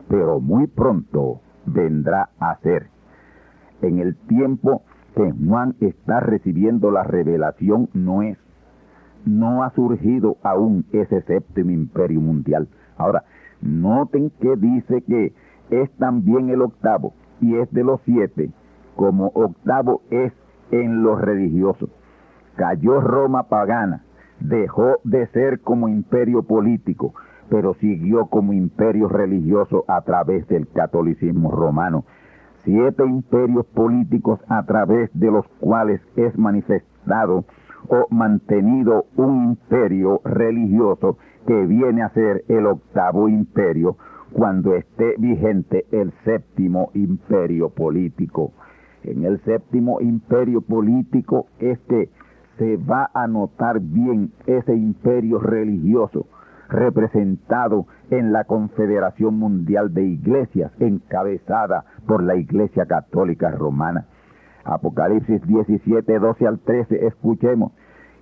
pero 0.09 0.41
muy 0.41 0.67
pronto 0.67 1.41
vendrá 1.67 2.31
a 2.39 2.57
ser. 2.61 2.89
En 3.83 3.99
el 3.99 4.17
tiempo 4.17 4.83
que 5.15 5.33
Juan 5.33 5.75
está 5.81 6.21
recibiendo 6.21 6.91
la 6.91 7.03
revelación, 7.03 7.89
no 7.95 8.23
es. 8.23 8.39
No 9.25 9.63
ha 9.63 9.71
surgido 9.71 10.37
aún 10.43 10.87
ese 10.93 11.23
séptimo 11.23 11.71
imperio 11.71 12.21
mundial. 12.21 12.69
Ahora, 12.97 13.25
noten 13.61 14.31
que 14.41 14.57
dice 14.57 15.03
que 15.03 15.33
es 15.71 15.91
también 15.99 16.51
el 16.51 16.63
octavo 16.63 17.15
y 17.41 17.57
es 17.57 17.71
de 17.73 17.85
los 17.85 18.01
siete 18.05 18.51
como 19.01 19.29
octavo 19.29 20.03
es 20.11 20.31
en 20.71 21.03
los 21.03 21.19
religiosos. 21.19 21.89
Cayó 22.57 23.01
Roma 23.01 23.45
pagana, 23.45 24.05
dejó 24.41 24.99
de 25.05 25.27
ser 25.29 25.61
como 25.61 25.89
imperio 25.89 26.43
político, 26.43 27.15
pero 27.51 27.75
siguió 27.75 28.27
como 28.27 28.53
imperio 28.53 29.09
religioso 29.09 29.85
a 29.89 30.01
través 30.03 30.47
del 30.49 30.69
catolicismo 30.69 31.51
romano. 31.51 32.05
Siete 32.65 33.05
imperios 33.05 33.67
políticos 33.67 34.41
a 34.49 34.65
través 34.65 35.11
de 35.15 35.31
los 35.31 35.47
cuales 35.59 36.01
es 36.17 36.39
manifestado 36.39 37.45
o 37.89 38.07
mantenido 38.11 39.07
un 39.17 39.45
imperio 39.51 40.21
religioso 40.25 41.19
que 41.47 41.67
viene 41.67 42.03
a 42.03 42.11
ser 42.11 42.45
el 42.49 42.67
octavo 42.67 43.29
imperio 43.29 43.97
cuando 44.33 44.75
esté 44.77 45.17
vigente 45.19 45.87
el 45.91 46.13
séptimo 46.25 46.91
imperio 46.95 47.71
político. 47.71 48.53
En 49.03 49.25
el 49.25 49.41
séptimo 49.45 50.01
imperio 50.01 50.61
político 50.61 51.47
es 51.59 51.79
que 51.89 52.11
se 52.59 52.77
va 52.77 53.11
a 53.15 53.27
notar 53.27 53.81
bien 53.81 54.31
ese 54.47 54.77
imperio 54.77 55.39
religioso 55.39 56.27
representado 56.71 57.87
en 58.11 58.33
la 58.33 58.45
Confederación 58.45 59.39
Mundial 59.39 59.93
de 59.93 60.05
Iglesias, 60.05 60.73
encabezada 60.79 61.85
por 62.07 62.23
la 62.23 62.37
Iglesia 62.37 62.87
Católica 62.87 63.51
Romana. 63.51 64.07
Apocalipsis 64.65 65.47
17, 65.47 66.19
12 66.19 66.47
al 66.47 66.59
13, 66.61 67.07
escuchemos. 67.07 67.73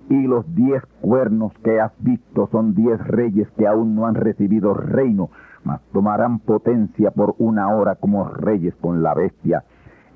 Y 0.09 0.23
los 0.23 0.43
diez 0.55 0.83
cuernos 1.01 1.53
que 1.63 1.79
has 1.79 1.91
visto 1.99 2.47
son 2.51 2.73
diez 2.73 2.99
reyes 3.05 3.47
que 3.51 3.67
aún 3.67 3.95
no 3.95 4.07
han 4.07 4.15
recibido 4.15 4.73
reino, 4.73 5.29
mas 5.63 5.81
tomarán 5.93 6.39
potencia 6.39 7.11
por 7.11 7.35
una 7.37 7.75
hora 7.75 7.95
como 7.95 8.27
reyes 8.27 8.73
con 8.81 9.03
la 9.03 9.13
bestia. 9.13 9.63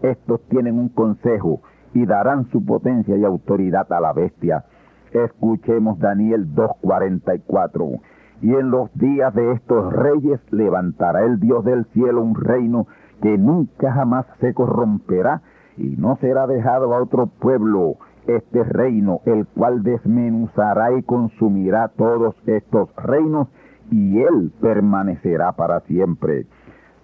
Estos 0.01 0.41
tienen 0.49 0.79
un 0.79 0.89
consejo 0.89 1.61
y 1.93 2.05
darán 2.07 2.49
su 2.49 2.65
potencia 2.65 3.15
y 3.15 3.23
autoridad 3.23 3.91
a 3.93 3.99
la 3.99 4.13
bestia. 4.13 4.65
Escuchemos 5.11 5.99
Daniel 5.99 6.47
2.44. 6.55 8.01
Y 8.43 8.53
en 8.53 8.71
los 8.71 8.93
días 8.93 9.33
de 9.33 9.53
estos 9.53 9.93
reyes 9.93 10.39
levantará 10.51 11.23
el 11.23 11.39
Dios 11.39 11.63
del 11.63 11.85
cielo 11.93 12.21
un 12.21 12.35
reino 12.35 12.87
que 13.21 13.37
nunca 13.37 13.93
jamás 13.93 14.25
se 14.41 14.53
corromperá 14.53 15.41
y 15.77 15.95
no 15.97 16.17
será 16.17 16.45
dejado 16.45 16.93
a 16.93 17.01
otro 17.01 17.27
pueblo 17.27 17.95
este 18.27 18.65
reino, 18.65 19.21
el 19.25 19.47
cual 19.47 19.81
desmenuzará 19.81 20.91
y 20.97 21.03
consumirá 21.03 21.87
todos 21.87 22.35
estos 22.45 22.89
reinos 22.97 23.47
y 23.89 24.19
él 24.19 24.51
permanecerá 24.59 25.53
para 25.53 25.79
siempre. 25.81 26.45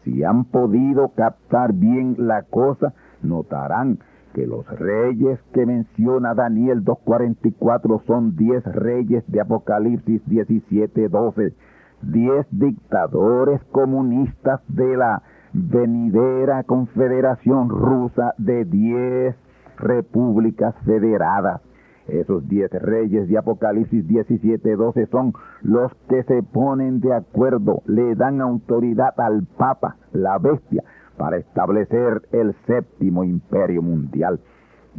Si 0.03 0.25
han 0.25 0.43
podido 0.43 1.07
captar 1.15 1.71
bien 1.71 2.15
la 2.17 2.43
cosa, 2.43 2.93
notarán 3.21 3.99
que 4.33 4.45
los 4.47 4.65
reyes 4.79 5.39
que 5.53 5.65
menciona 5.65 6.33
Daniel 6.33 6.83
2.44 6.83 8.03
son 8.05 8.35
diez 8.35 8.63
reyes 8.65 9.23
de 9.27 9.41
Apocalipsis 9.41 10.21
17.12, 10.27 11.53
diez 12.01 12.45
dictadores 12.51 13.61
comunistas 13.71 14.61
de 14.67 14.97
la 14.97 15.21
venidera 15.53 16.63
confederación 16.63 17.69
rusa 17.69 18.33
de 18.37 18.65
diez 18.65 19.35
repúblicas 19.77 20.75
federadas. 20.85 21.61
Esos 22.07 22.47
diez 22.47 22.71
reyes 22.71 23.27
de 23.27 23.37
Apocalipsis 23.37 24.07
17.12 24.07 25.09
son 25.09 25.33
los 25.61 25.93
que 26.07 26.23
se 26.23 26.41
ponen 26.41 27.01
de 27.01 27.13
acuerdo, 27.13 27.83
le 27.85 28.15
dan 28.15 28.41
autoridad 28.41 29.13
al 29.19 29.45
Papa, 29.57 29.97
la 30.11 30.39
bestia, 30.39 30.83
para 31.19 31.35
establecer 31.37 32.21
el 32.31 32.55
séptimo 32.65 33.25
imperio 33.25 33.81
mundial. 33.81 34.39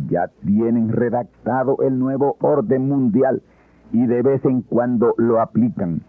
Ya 0.08 0.28
tienen 0.44 0.90
redactado 0.90 1.78
el 1.80 1.98
nuevo 1.98 2.36
orden 2.40 2.88
mundial 2.88 3.42
y 3.90 4.06
de 4.06 4.22
vez 4.22 4.44
en 4.44 4.60
cuando 4.60 5.14
lo 5.16 5.40
aplican, 5.40 6.02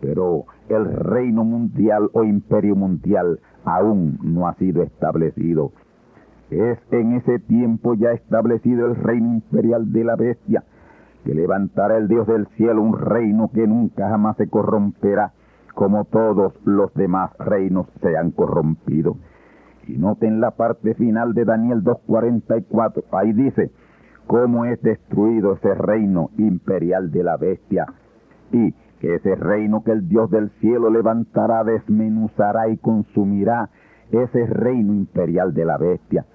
pero 0.00 0.44
el 0.68 0.86
reino 0.86 1.44
mundial 1.44 2.08
o 2.12 2.22
imperio 2.22 2.76
mundial 2.76 3.40
aún 3.64 4.18
no 4.22 4.46
ha 4.46 4.54
sido 4.54 4.82
establecido. 4.84 5.72
Es 6.48 6.78
en 6.92 7.14
ese 7.14 7.40
tiempo 7.40 7.94
ya 7.94 8.12
establecido 8.12 8.86
el 8.86 8.94
reino 8.94 9.34
imperial 9.34 9.92
de 9.92 10.04
la 10.04 10.14
bestia, 10.14 10.62
que 11.24 11.34
levantará 11.34 11.96
el 11.96 12.06
Dios 12.06 12.28
del 12.28 12.46
cielo 12.56 12.82
un 12.82 12.96
reino 12.96 13.50
que 13.52 13.66
nunca 13.66 14.08
jamás 14.08 14.36
se 14.36 14.48
corromperá, 14.48 15.32
como 15.74 16.04
todos 16.04 16.54
los 16.64 16.94
demás 16.94 17.32
reinos 17.38 17.88
se 18.00 18.16
han 18.16 18.30
corrompido. 18.30 19.16
Y 19.86 19.98
noten 19.98 20.40
la 20.40 20.52
parte 20.52 20.94
final 20.94 21.34
de 21.34 21.44
Daniel 21.44 21.82
2.44. 21.82 23.04
Ahí 23.12 23.32
dice, 23.32 23.70
cómo 24.26 24.64
es 24.64 24.80
destruido 24.82 25.54
ese 25.54 25.74
reino 25.74 26.30
imperial 26.38 27.10
de 27.10 27.22
la 27.22 27.36
bestia. 27.36 27.86
Y 28.52 28.72
que 29.00 29.14
ese 29.16 29.34
reino 29.36 29.82
que 29.84 29.92
el 29.92 30.08
Dios 30.08 30.30
del 30.30 30.50
cielo 30.60 30.90
levantará, 30.90 31.64
desmenuzará 31.64 32.68
y 32.68 32.76
consumirá 32.78 33.70
ese 34.10 34.46
reino 34.46 34.94
imperial 34.94 35.54
de 35.54 35.64
la 35.64 35.78
bestia. 35.78 36.26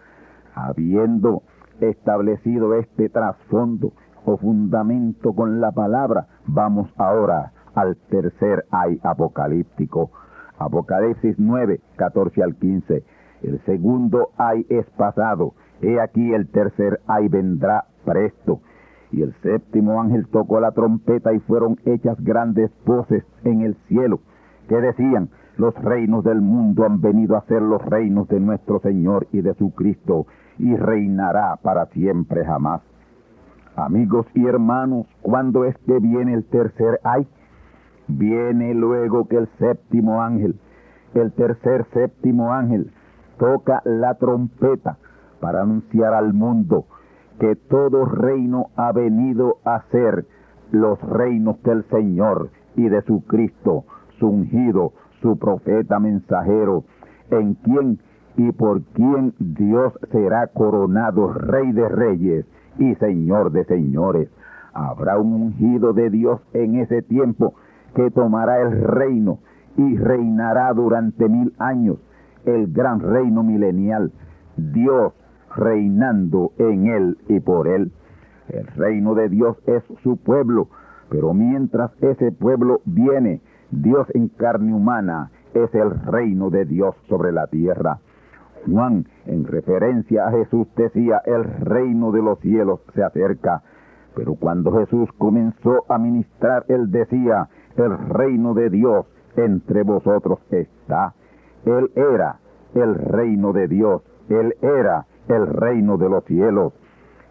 Habiendo 0.54 1.44
establecido 1.80 2.76
este 2.76 3.10
trasfondo 3.10 3.94
o 4.26 4.38
fundamento 4.38 5.34
con 5.34 5.60
la 5.60 5.72
palabra, 5.72 6.28
vamos 6.46 6.90
ahora 6.98 7.54
al 7.74 7.96
tercer 8.10 8.66
ay 8.72 9.00
apocalíptico. 9.04 10.12
Apocalipsis 10.60 11.40
9, 11.40 11.80
14 11.96 12.44
al 12.44 12.56
15. 12.56 13.04
El 13.44 13.60
segundo 13.66 14.30
ay 14.38 14.66
es 14.70 14.86
pasado. 14.92 15.54
He 15.82 16.00
aquí 16.00 16.34
el 16.34 16.48
tercer 16.50 17.00
ay 17.08 17.28
vendrá 17.28 17.86
presto. 18.06 18.62
Y 19.12 19.24
el 19.24 19.34
séptimo 19.42 20.00
ángel 20.00 20.28
tocó 20.28 20.60
la 20.60 20.72
trompeta 20.72 21.34
y 21.34 21.40
fueron 21.40 21.78
hechas 21.86 22.18
grandes 22.24 22.72
voces 22.86 23.26
en 23.44 23.62
el 23.62 23.76
cielo, 23.88 24.20
que 24.70 24.76
decían, 24.76 25.30
los 25.58 25.76
reinos 25.76 26.24
del 26.24 26.42
mundo 26.42 26.86
han 26.86 27.02
venido 27.02 27.36
a 27.36 27.46
ser 27.46 27.62
los 27.62 27.84
reinos 27.86 28.28
de 28.30 28.40
nuestro 28.40 28.80
Señor 28.80 29.28
y 29.34 29.42
de 29.42 29.54
su 29.56 29.72
Cristo, 29.72 30.28
y 30.58 30.76
reinará 30.78 31.58
para 31.58 31.88
siempre 31.88 32.46
jamás. 32.46 32.82
Amigos 33.76 34.28
y 34.34 34.46
hermanos, 34.46 35.08
cuando 35.22 35.66
es 35.66 35.78
que 35.80 36.00
viene 36.00 36.34
el 36.34 36.46
tercer 36.46 37.00
ay? 37.04 37.28
Viene 38.08 38.74
luego 38.74 39.28
que 39.28 39.38
el 39.38 39.50
séptimo 39.60 40.22
ángel, 40.22 40.60
el 41.14 41.32
tercer 41.34 41.86
séptimo 41.94 42.54
ángel, 42.54 42.92
toca 43.42 43.82
la 43.86 44.14
trompeta 44.14 45.00
para 45.40 45.64
anunciar 45.64 46.14
al 46.14 46.32
mundo 46.32 46.86
que 47.40 47.56
todo 47.56 48.06
reino 48.06 48.68
ha 48.76 48.92
venido 48.92 49.58
a 49.66 49.82
ser 49.90 50.28
los 50.70 51.02
reinos 51.02 51.62
del 51.64 51.84
Señor 51.90 52.52
y 52.76 52.88
de 52.88 53.02
su 53.02 53.26
Cristo, 53.26 53.86
su 54.20 54.28
ungido, 54.28 54.94
su 55.24 55.40
profeta 55.40 56.00
mensajero, 56.00 56.84
en 57.32 57.56
quien 57.56 58.00
y 58.38 58.52
por 58.52 58.84
quien 58.94 59.34
Dios 59.40 59.92
será 60.12 60.46
coronado 60.46 61.34
Rey 61.34 61.72
de 61.72 61.90
Reyes 61.90 62.46
y 62.78 62.94
Señor 62.96 63.52
de 63.52 63.66
Señores. 63.66 64.30
Habrá 64.72 65.18
un 65.18 65.34
ungido 65.34 65.94
de 65.94 66.12
Dios 66.12 66.42
en 66.54 66.76
ese 66.76 67.02
tiempo 67.02 67.56
que 67.96 68.12
tomará 68.12 68.62
el 68.62 68.84
reino 68.84 69.40
y 69.78 69.98
reinará 69.98 70.72
durante 70.74 71.28
mil 71.28 71.56
años 71.58 71.98
el 72.46 72.72
gran 72.72 73.00
reino 73.00 73.44
milenial, 73.44 74.12
Dios 74.58 75.14
reinando 75.56 76.52
en 76.58 76.88
él 76.88 77.18
y 77.28 77.40
por 77.40 77.68
él. 77.68 77.92
El 78.50 78.68
reino 78.68 79.16
de 79.16 79.30
Dios 79.30 79.58
es 79.66 79.84
su 80.04 80.18
pueblo, 80.18 80.70
pero 81.10 81.34
mientras 81.34 81.92
ese 82.02 82.32
pueblo 82.32 82.82
viene, 82.86 83.42
Dios 83.72 84.08
en 84.14 84.28
carne 84.30 84.74
humana 84.74 85.32
es 85.54 85.74
el 85.74 85.92
reino 86.06 86.50
de 86.50 86.66
Dios 86.66 86.96
sobre 87.08 87.32
la 87.32 87.48
tierra. 87.48 88.00
Juan, 88.66 89.06
en 89.26 89.46
referencia 89.46 90.28
a 90.28 90.32
Jesús, 90.32 90.68
decía, 90.76 91.22
el 91.26 91.44
reino 91.44 92.12
de 92.12 92.22
los 92.22 92.40
cielos 92.40 92.82
se 92.94 93.04
acerca. 93.04 93.64
Pero 94.16 94.36
cuando 94.36 94.72
Jesús 94.78 95.10
comenzó 95.18 95.86
a 95.90 95.98
ministrar, 95.98 96.66
él 96.68 96.92
decía, 96.92 97.50
el 97.76 97.98
reino 98.10 98.54
de 98.54 98.70
Dios 98.70 99.06
entre 99.36 99.84
vosotros 99.84 100.40
está. 100.52 101.14
Él 101.66 101.92
era 101.96 102.40
el 102.74 102.96
reino 102.96 103.54
de 103.54 103.68
Dios, 103.68 104.02
Él 104.30 104.56
era 104.62 105.06
el 105.28 105.48
reino 105.48 105.98
de 105.98 106.10
los 106.10 106.24
cielos. 106.26 106.74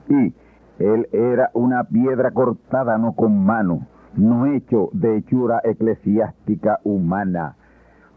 Y 0.08 0.34
Él 0.78 1.08
era 1.12 1.50
una 1.54 1.84
piedra 1.84 2.30
cortada 2.30 2.98
no 2.98 3.12
con 3.12 3.44
mano, 3.44 3.86
no 4.16 4.46
hecho 4.46 4.90
de 4.92 5.16
hechura 5.16 5.60
eclesiástica 5.64 6.80
humana. 6.84 7.56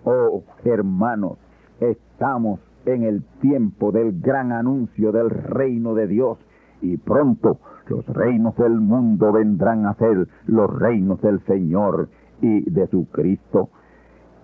Oh, 0.05 0.43
hermanos, 0.65 1.37
estamos 1.79 2.59
en 2.85 3.03
el 3.03 3.23
tiempo 3.41 3.91
del 3.91 4.19
gran 4.19 4.51
anuncio 4.51 5.11
del 5.11 5.29
reino 5.29 5.93
de 5.93 6.07
Dios 6.07 6.37
y 6.81 6.97
pronto 6.97 7.59
los 7.87 8.05
reinos 8.07 8.55
del 8.57 8.79
mundo 8.79 9.31
vendrán 9.31 9.85
a 9.85 9.93
ser 9.95 10.27
los 10.47 10.79
reinos 10.79 11.21
del 11.21 11.39
Señor 11.45 12.09
y 12.41 12.69
de 12.69 12.87
su 12.87 13.07
Cristo. 13.09 13.69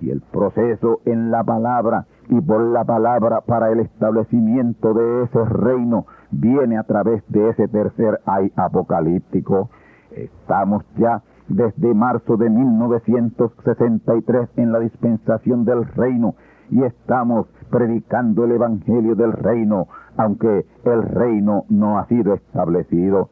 Y 0.01 0.11
el 0.11 0.21
proceso 0.21 1.01
en 1.05 1.31
la 1.31 1.43
palabra 1.43 2.05
y 2.29 2.39
por 2.41 2.61
la 2.61 2.85
palabra 2.85 3.41
para 3.41 3.71
el 3.71 3.79
establecimiento 3.79 4.93
de 4.93 5.23
ese 5.23 5.43
reino 5.45 6.05
viene 6.31 6.77
a 6.77 6.83
través 6.83 7.23
de 7.27 7.49
ese 7.49 7.67
tercer 7.67 8.21
ay 8.25 8.53
apocalíptico. 8.55 9.69
Estamos 10.11 10.85
ya 10.97 11.21
desde 11.47 11.93
marzo 11.93 12.37
de 12.37 12.49
1963 12.49 14.49
en 14.57 14.71
la 14.71 14.79
dispensación 14.79 15.65
del 15.65 15.85
reino 15.85 16.33
y 16.69 16.83
estamos 16.83 17.47
predicando 17.69 18.45
el 18.45 18.51
Evangelio 18.51 19.15
del 19.15 19.33
reino, 19.33 19.87
aunque 20.17 20.67
el 20.83 21.01
reino 21.03 21.65
no 21.69 21.97
ha 21.97 22.05
sido 22.05 22.35
establecido. 22.35 23.29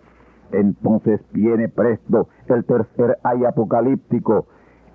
Entonces 0.51 1.21
viene 1.33 1.69
presto 1.69 2.29
el 2.47 2.65
tercer 2.65 3.19
ay 3.23 3.45
apocalíptico. 3.45 4.47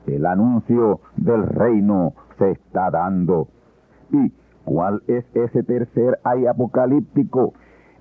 El 0.06 0.26
anuncio 0.26 1.00
del 1.16 1.46
reino 1.46 2.14
se 2.38 2.50
está 2.52 2.90
dando. 2.90 3.48
¿Y 4.10 4.32
cuál 4.64 5.02
es 5.06 5.24
ese 5.34 5.62
tercer 5.62 6.18
ay 6.24 6.46
apocalíptico? 6.46 7.54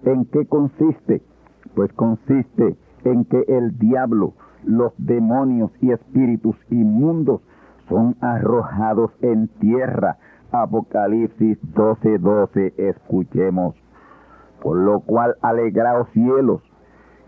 ¿En 0.04 0.26
qué 0.26 0.46
consiste? 0.46 1.22
Pues 1.76 1.94
consiste 1.94 2.76
en 3.04 3.26
que 3.26 3.44
el 3.48 3.78
diablo, 3.78 4.34
los 4.64 4.94
demonios 4.98 5.72
y 5.82 5.92
espíritus 5.92 6.56
inmundos 6.70 7.42
son 7.88 8.16
arrojados 8.22 9.12
en 9.22 9.48
tierra. 9.60 10.18
Apocalipsis 10.52 11.58
12:12, 11.74 12.18
12, 12.20 12.74
escuchemos. 12.78 13.76
Por 14.62 14.78
lo 14.78 15.02
cual 15.02 15.36
alegraos 15.42 16.10
cielos 16.14 16.62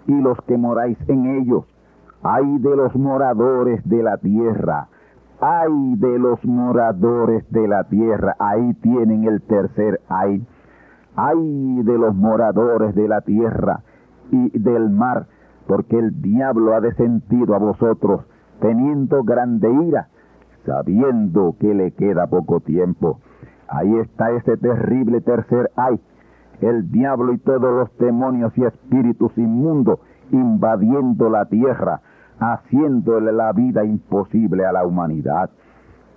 y 0.07 0.13
los 0.13 0.38
que 0.47 0.57
moráis 0.57 0.97
en 1.07 1.26
ellos. 1.38 1.65
Ay 2.24 2.57
de 2.59 2.76
los 2.76 2.95
moradores 2.95 3.88
de 3.88 4.01
la 4.01 4.17
tierra, 4.17 4.88
ay 5.41 5.95
de 5.97 6.19
los 6.19 6.43
moradores 6.45 7.43
de 7.51 7.67
la 7.67 7.84
tierra. 7.84 8.36
Ahí 8.39 8.74
tienen 8.76 9.26
el 9.26 9.41
tercer 9.41 9.99
ay. 10.07 10.45
Ay 11.15 11.84
de 11.84 11.97
los 11.97 12.15
moradores 12.15 12.95
de 12.95 13.07
la 13.07 13.21
tierra 13.21 13.82
y 14.32 14.57
del 14.57 14.89
mar, 14.89 15.28
porque 15.67 15.99
el 15.99 16.21
diablo 16.21 16.74
ha 16.74 16.82
descendido 16.82 17.55
a 17.55 17.59
vosotros, 17.59 18.26
teniendo 18.61 19.24
grande 19.24 19.71
ira, 19.71 20.07
sabiendo 20.65 21.55
que 21.59 21.74
le 21.74 21.91
queda 21.91 22.28
poco 22.28 22.61
tiempo. 22.61 23.19
Ahí 23.67 23.97
está 23.97 24.32
ese 24.32 24.57
terrible 24.57 25.21
tercer 25.21 25.71
ay 25.76 25.99
el 26.61 26.91
diablo 26.91 27.34
y 27.34 27.38
todos 27.39 27.61
los 27.61 27.97
demonios 27.97 28.57
y 28.57 28.63
espíritus 28.63 29.38
inmundos 29.38 29.99
invadiendo 30.32 31.30
la 31.30 31.45
tierra, 31.45 32.01
haciéndole 32.39 33.31
la 33.31 33.51
vida 33.53 33.84
imposible 33.84 34.65
a 34.65 34.71
la 34.71 34.86
humanidad. 34.86 35.49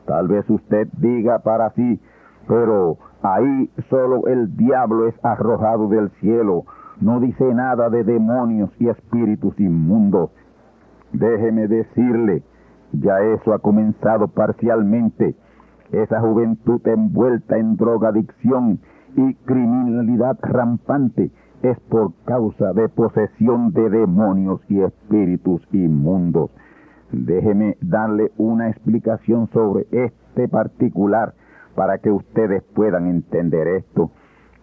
Tal 0.07 0.29
vez 0.29 0.49
usted 0.49 0.89
diga 0.99 1.41
para 1.41 1.71
sí, 1.71 2.01
pero 2.47 2.99
ahí 3.23 3.71
solo 3.91 4.27
el 4.27 4.57
diablo 4.57 5.09
es 5.09 5.15
arrojado 5.25 5.89
del 5.89 6.11
cielo, 6.21 6.65
no 7.01 7.21
dice 7.21 7.45
nada 7.53 7.91
de 7.91 8.05
demonios 8.05 8.71
y 8.79 8.89
espíritus 8.89 9.59
inmundos. 9.61 10.31
Déjeme 11.13 11.69
decirle, 11.69 12.43
ya 12.93 13.21
eso 13.21 13.53
ha 13.53 13.59
comenzado 13.59 14.29
parcialmente. 14.29 15.35
Esa 15.93 16.21
juventud 16.21 16.81
envuelta 16.87 17.59
en 17.59 17.77
drogadicción 17.77 18.81
y 19.17 19.35
criminalidad 19.35 20.39
rampante 20.43 21.31
es 21.71 21.81
por 21.89 22.13
causa 22.25 22.73
de 22.73 22.89
posesión 22.89 23.73
de 23.73 23.91
demonios 23.91 24.61
y 24.69 24.81
espíritus 24.81 25.63
inmundos. 25.73 26.51
Déjeme 27.13 27.77
darle 27.81 28.33
una 28.37 28.69
explicación 28.69 29.49
sobre 29.53 29.87
este 29.91 30.49
particular 30.49 31.35
para 31.75 31.99
que 31.99 32.11
ustedes 32.11 32.63
puedan 32.75 33.07
entender 33.07 33.69
esto. 33.69 34.11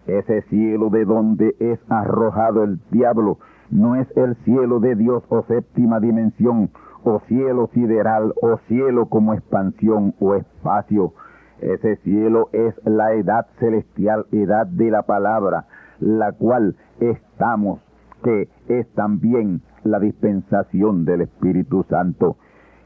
Ese 0.06 0.42
cielo 0.42 0.90
de 0.90 1.04
donde 1.04 1.54
es 1.58 1.78
arrojado 1.88 2.64
el 2.64 2.80
diablo 2.90 3.38
no 3.70 3.96
es 3.96 4.06
el 4.16 4.36
cielo 4.44 4.80
de 4.80 4.94
Dios 4.94 5.24
o 5.28 5.42
séptima 5.44 6.00
dimensión, 6.00 6.70
o 7.02 7.20
cielo 7.28 7.68
sideral, 7.72 8.34
o 8.40 8.58
cielo 8.68 9.06
como 9.06 9.34
expansión 9.34 10.14
o 10.20 10.34
espacio 10.34 11.12
ese 11.64 11.96
cielo 11.96 12.50
es 12.52 12.74
la 12.84 13.14
edad 13.14 13.46
celestial, 13.58 14.26
edad 14.32 14.66
de 14.66 14.90
la 14.90 15.02
palabra, 15.02 15.64
la 15.98 16.32
cual 16.32 16.76
estamos, 17.00 17.80
que 18.22 18.48
es 18.68 18.88
también 18.94 19.62
la 19.84 20.00
dispensación 20.00 21.04
del 21.04 21.22
Espíritu 21.22 21.84
Santo. 21.88 22.36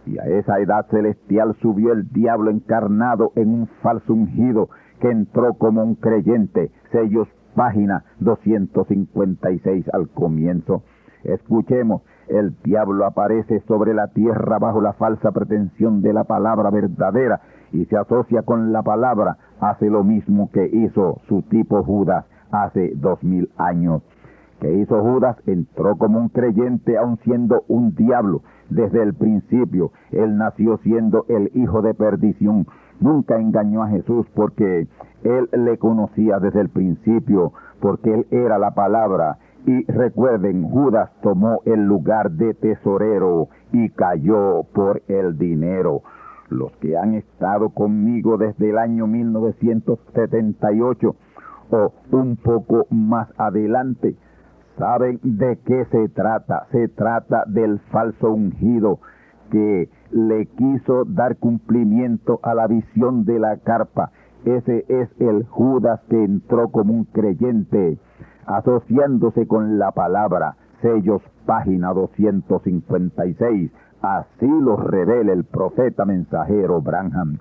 Y 0.07 0.19
a 0.19 0.25
esa 0.25 0.59
edad 0.59 0.87
celestial 0.91 1.55
subió 1.61 1.93
el 1.93 2.11
diablo 2.13 2.51
encarnado 2.51 3.33
en 3.37 3.49
un 3.49 3.67
falso 3.83 4.13
ungido 4.13 4.71
que 5.01 5.11
entró 5.11 5.55
como 5.55 5.83
un 5.83 5.95
creyente. 5.95 6.71
Sellos, 6.91 7.29
página 7.55 8.05
256 8.21 9.87
al 9.93 10.09
comienzo. 10.09 10.83
Escuchemos, 11.25 12.03
el 12.29 12.57
diablo 12.63 13.05
aparece 13.05 13.61
sobre 13.67 13.95
la 13.95 14.09
tierra 14.09 14.59
bajo 14.59 14.81
la 14.81 14.93
falsa 14.95 15.33
pretensión 15.33 16.01
de 16.01 16.13
la 16.13 16.25
palabra 16.25 16.71
verdadera 16.71 17.41
y 17.73 17.85
se 17.87 17.97
asocia 17.97 18.43
con 18.43 18.73
la 18.73 18.83
palabra, 18.83 19.37
hace 19.61 19.91
lo 19.91 20.05
mismo 20.05 20.51
que 20.51 20.67
hizo 20.67 21.21
su 21.29 21.43
tipo 21.43 21.83
Judas 21.83 22.25
hace 22.51 22.93
dos 22.95 23.23
mil 23.23 23.51
años. 23.57 24.03
Que 24.61 24.73
hizo 24.73 25.01
Judas 25.01 25.37
entró 25.47 25.97
como 25.97 26.19
un 26.19 26.31
creyente 26.31 26.99
aun 26.99 27.19
siendo 27.19 27.65
un 27.69 27.95
diablo. 27.95 28.43
Desde 28.71 29.03
el 29.03 29.15
principio, 29.15 29.93
él 30.11 30.37
nació 30.37 30.79
siendo 30.79 31.25
el 31.29 31.53
hijo 31.55 31.81
de 31.81 31.95
perdición. 31.95 32.67
Nunca 33.01 33.39
engañó 33.39 33.85
a 33.85 33.89
Jesús 33.89 34.27
porque 34.35 34.89
él 35.23 35.49
le 35.53 35.79
conocía 35.79 36.41
desde 36.41 36.61
el 36.61 36.71
principio, 36.71 37.53
porque 37.81 38.13
él 38.13 38.27
era 38.31 38.59
la 38.59 38.73
palabra. 38.73 39.39
Y 39.65 39.85
recuerden, 39.91 40.69
Judas 40.69 41.11
tomó 41.23 41.61
el 41.65 41.85
lugar 41.85 42.33
de 42.33 42.53
tesorero 42.55 43.49
y 43.73 43.91
cayó 43.91 44.65
por 44.73 45.03
el 45.09 45.39
dinero. 45.39 46.03
Los 46.49 46.73
que 46.79 46.97
han 46.97 47.15
estado 47.15 47.71
conmigo 47.71 48.37
desde 48.39 48.71
el 48.71 48.79
año 48.79 49.07
1978 49.07 51.15
o 51.71 51.93
un 52.11 52.37
poco 52.37 52.87
más 52.91 53.29
adelante 53.39 54.17
saben 54.79 55.19
de 55.23 55.59
qué 55.65 55.85
se 55.87 56.09
trata. 56.09 56.67
Se 56.71 56.89
trata 56.89 57.45
del 57.47 57.81
falso 57.91 58.31
ungido 58.33 59.01
que 59.51 59.89
le 60.11 60.47
quiso 60.47 61.05
dar 61.05 61.37
cumplimiento 61.37 62.39
a 62.43 62.55
la 62.55 62.67
visión 62.67 63.25
de 63.25 63.39
la 63.39 63.57
carpa. 63.59 64.13
Ese 64.45 64.85
es 64.89 65.09
el 65.19 65.45
Judas 65.47 66.01
que 66.09 66.23
entró 66.23 66.69
como 66.69 66.93
un 66.95 67.05
creyente, 67.05 67.99
asociándose 68.47 69.47
con 69.47 69.79
la 69.79 69.91
palabra. 69.91 70.57
Sellos, 70.81 71.23
página 71.45 71.93
256 71.93 73.73
Así 74.01 74.47
lo 74.47 74.77
revela 74.77 75.33
el 75.33 75.45
profeta 75.45 76.05
mensajero 76.05 76.81
Branham. 76.81 77.39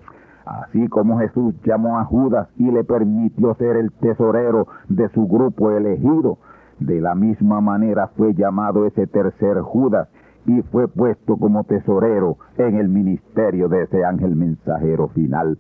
Así 0.48 0.88
como 0.88 1.20
Jesús 1.20 1.54
llamó 1.66 2.00
a 2.00 2.06
Judas 2.06 2.48
y 2.56 2.72
le 2.72 2.86
permitió 2.86 3.54
ser 3.56 3.76
el 3.76 3.92
tesorero 3.92 4.66
de 4.88 5.10
su 5.10 5.28
grupo 5.28 5.72
elegido, 5.72 6.38
de 6.80 7.02
la 7.02 7.16
misma 7.16 7.60
manera 7.60 8.08
fue 8.16 8.34
llamado 8.34 8.86
ese 8.86 9.08
tercer 9.08 9.60
Judas 9.60 10.08
y 10.46 10.62
fue 10.62 10.88
puesto 10.88 11.36
como 11.36 11.66
tesorero 11.66 12.38
en 12.58 12.78
el 12.78 12.88
ministerio 12.88 13.68
de 13.68 13.84
ese 13.84 14.06
ángel 14.06 14.38
mensajero 14.38 15.10
final. 15.10 15.60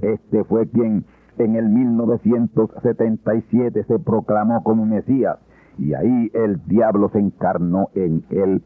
Este 0.00 0.42
fue 0.42 0.68
quien 0.68 1.04
en 1.38 1.54
el 1.54 1.68
1977 1.68 3.84
se 3.84 4.00
proclamó 4.00 4.64
como 4.64 4.84
Mesías 4.84 5.38
y 5.78 5.94
ahí 5.94 6.32
el 6.34 6.60
diablo 6.66 7.08
se 7.10 7.20
encarnó 7.20 7.90
en 7.94 8.24
él 8.30 8.64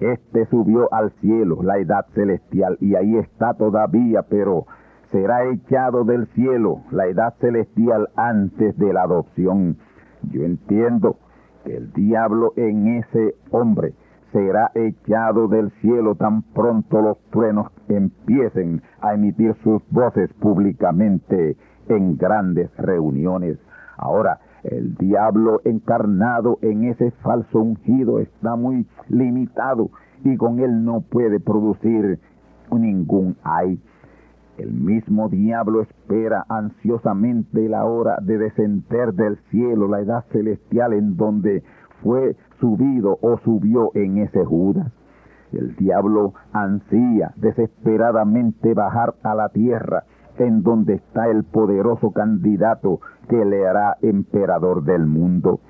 este 0.00 0.46
subió 0.46 0.92
al 0.92 1.10
cielo, 1.20 1.62
la 1.62 1.78
edad 1.78 2.06
celestial, 2.14 2.76
y 2.80 2.94
ahí 2.94 3.16
está 3.16 3.54
todavía, 3.54 4.22
pero 4.22 4.66
será 5.10 5.44
echado 5.50 6.04
del 6.04 6.26
cielo, 6.34 6.82
la 6.90 7.06
edad 7.06 7.34
celestial, 7.40 8.08
antes 8.16 8.76
de 8.78 8.92
la 8.92 9.02
adopción. 9.02 9.76
Yo 10.30 10.42
entiendo 10.44 11.16
que 11.64 11.76
el 11.76 11.92
diablo 11.92 12.52
en 12.56 12.98
ese 12.98 13.34
hombre 13.50 13.94
será 14.32 14.70
echado 14.74 15.48
del 15.48 15.70
cielo 15.80 16.14
tan 16.14 16.42
pronto 16.42 17.00
los 17.00 17.18
truenos 17.30 17.68
empiecen 17.88 18.82
a 19.00 19.14
emitir 19.14 19.54
sus 19.62 19.82
voces 19.90 20.32
públicamente 20.34 21.56
en 21.88 22.16
grandes 22.18 22.70
reuniones. 22.76 23.58
Ahora, 23.96 24.40
el 24.64 24.94
diablo 24.96 25.60
encarnado 25.64 26.58
en 26.62 26.84
ese 26.84 27.10
falso 27.22 27.60
ungido 27.60 28.18
está 28.18 28.56
muy 28.56 28.86
limitado 29.08 29.90
y 30.24 30.36
con 30.36 30.58
él 30.58 30.84
no 30.84 31.00
puede 31.00 31.40
producir 31.40 32.18
ningún 32.70 33.36
ay. 33.42 33.80
El 34.58 34.72
mismo 34.72 35.28
diablo 35.28 35.82
espera 35.82 36.44
ansiosamente 36.48 37.68
la 37.68 37.84
hora 37.84 38.18
de 38.20 38.38
descender 38.38 39.14
del 39.14 39.38
cielo, 39.50 39.86
la 39.86 40.00
edad 40.00 40.24
celestial 40.32 40.94
en 40.94 41.16
donde 41.16 41.62
fue 42.02 42.36
subido 42.58 43.18
o 43.22 43.38
subió 43.38 43.92
en 43.94 44.18
ese 44.18 44.44
Judas. 44.44 44.92
El 45.52 45.76
diablo 45.76 46.34
ansía 46.52 47.32
desesperadamente 47.36 48.74
bajar 48.74 49.14
a 49.22 49.36
la 49.36 49.48
tierra 49.50 50.02
en 50.38 50.64
donde 50.64 50.94
está 50.94 51.28
el 51.28 51.44
poderoso 51.44 52.10
candidato 52.10 53.00
que 53.28 53.44
le 53.44 53.64
hará 53.66 53.96
emperador 54.02 54.82
del 54.82 55.06
mundo. 55.06 55.60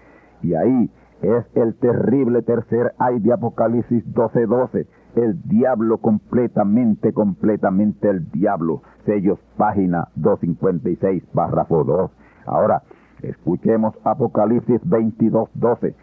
Y 0.43 0.55
ahí 0.55 0.91
es 1.22 1.44
el 1.54 1.74
terrible 1.74 2.42
tercer 2.42 2.92
ay 2.98 3.18
de 3.20 3.32
Apocalipsis 3.32 4.04
12:12, 4.14 4.86
el 5.16 5.42
diablo 5.42 5.98
completamente, 5.98 7.12
completamente 7.12 8.08
el 8.08 8.30
diablo. 8.30 8.82
Sellos, 9.04 9.38
página 9.56 10.08
256, 10.16 11.24
párrafo 11.34 11.82
2. 11.84 12.10
Ahora, 12.46 12.82
escuchemos 13.22 13.94
Apocalipsis 14.04 14.80
22:12. 14.84 15.94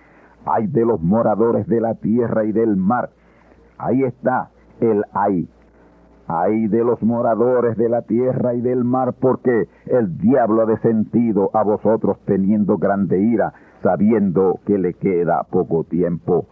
Hay 0.45 0.68
de 0.68 0.86
los 0.86 1.01
moradores 1.01 1.66
de 1.68 1.82
la 1.82 1.95
tierra 1.95 2.43
y 2.43 2.51
del 2.51 2.76
mar. 2.76 3.09
Ahí 3.78 4.03
está 4.03 4.49
el 4.80 5.03
hay. 5.13 5.47
Hay 6.28 6.67
de 6.67 6.84
los 6.84 7.01
moradores 7.03 7.78
de 7.78 7.88
la 7.88 8.01
tierra 8.01 8.55
y 8.55 8.61
del 8.61 8.84
mar, 8.84 9.13
porque 9.19 9.67
el 9.86 10.17
diablo 10.17 10.63
ha 10.63 10.65
descendido 10.65 11.51
a 11.53 11.63
vosotros 11.63 12.17
teniendo 12.26 12.78
grande 12.78 13.19
ira, 13.19 13.53
sabiendo 13.84 14.59
que 14.65 14.78
le 14.80 14.93
queda 14.93 15.43
poco 15.43 15.84
tiempo. 15.84 16.47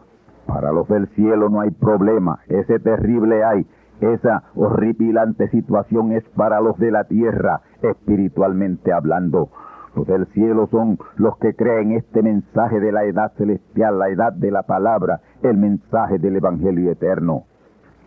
Para 0.46 0.72
los 0.72 0.88
del 0.88 1.08
cielo 1.16 1.50
no 1.50 1.62
hay 1.62 1.72
problema, 1.72 2.40
ese 2.48 2.80
terrible 2.80 3.44
hay, 3.44 3.66
esa 4.02 4.44
horripilante 4.56 5.48
situación 5.50 6.12
es 6.12 6.24
para 6.36 6.60
los 6.62 6.78
de 6.78 6.92
la 6.92 7.06
tierra, 7.06 7.62
espiritualmente 7.82 8.92
hablando. 8.92 9.50
Los 9.96 10.08
del 10.08 10.26
cielo 10.28 10.68
son 10.68 10.98
los 11.18 11.38
que 11.38 11.56
creen 11.56 11.94
este 11.94 12.22
mensaje 12.22 12.80
de 12.80 12.92
la 12.92 13.06
edad 13.06 13.32
celestial, 13.38 14.00
la 14.00 14.10
edad 14.10 14.34
de 14.34 14.52
la 14.52 14.64
palabra, 14.64 15.22
el 15.42 15.58
mensaje 15.58 16.18
del 16.20 16.36
Evangelio 16.36 16.92
eterno. 16.92 17.44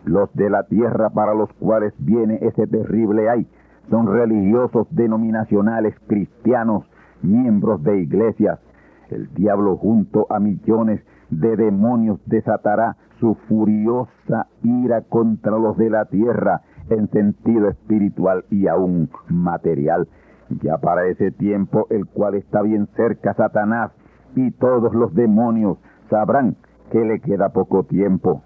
Los 0.05 0.33
de 0.33 0.49
la 0.49 0.63
tierra 0.63 1.09
para 1.09 1.33
los 1.33 1.51
cuales 1.53 1.93
viene 1.97 2.39
ese 2.41 2.67
terrible 2.67 3.29
ay 3.29 3.47
son 3.89 4.07
religiosos 4.07 4.87
denominacionales 4.91 5.95
cristianos, 6.07 6.83
miembros 7.21 7.81
de 7.83 8.01
iglesias. 8.01 8.59
El 9.09 9.33
diablo 9.33 9.77
junto 9.77 10.27
a 10.29 10.39
millones 10.39 11.01
de 11.29 11.55
demonios 11.55 12.19
desatará 12.25 12.97
su 13.19 13.35
furiosa 13.47 14.47
ira 14.63 15.01
contra 15.01 15.57
los 15.57 15.77
de 15.77 15.89
la 15.89 16.05
tierra 16.05 16.61
en 16.89 17.09
sentido 17.09 17.69
espiritual 17.69 18.45
y 18.49 18.67
aún 18.67 19.09
material. 19.29 20.07
Ya 20.61 20.77
para 20.77 21.07
ese 21.07 21.31
tiempo, 21.31 21.87
el 21.89 22.05
cual 22.05 22.35
está 22.35 22.61
bien 22.61 22.87
cerca, 22.95 23.33
Satanás 23.33 23.91
y 24.35 24.51
todos 24.51 24.93
los 24.93 25.13
demonios 25.13 25.77
sabrán 26.09 26.55
que 26.91 27.03
le 27.03 27.19
queda 27.19 27.49
poco 27.49 27.83
tiempo. 27.83 28.43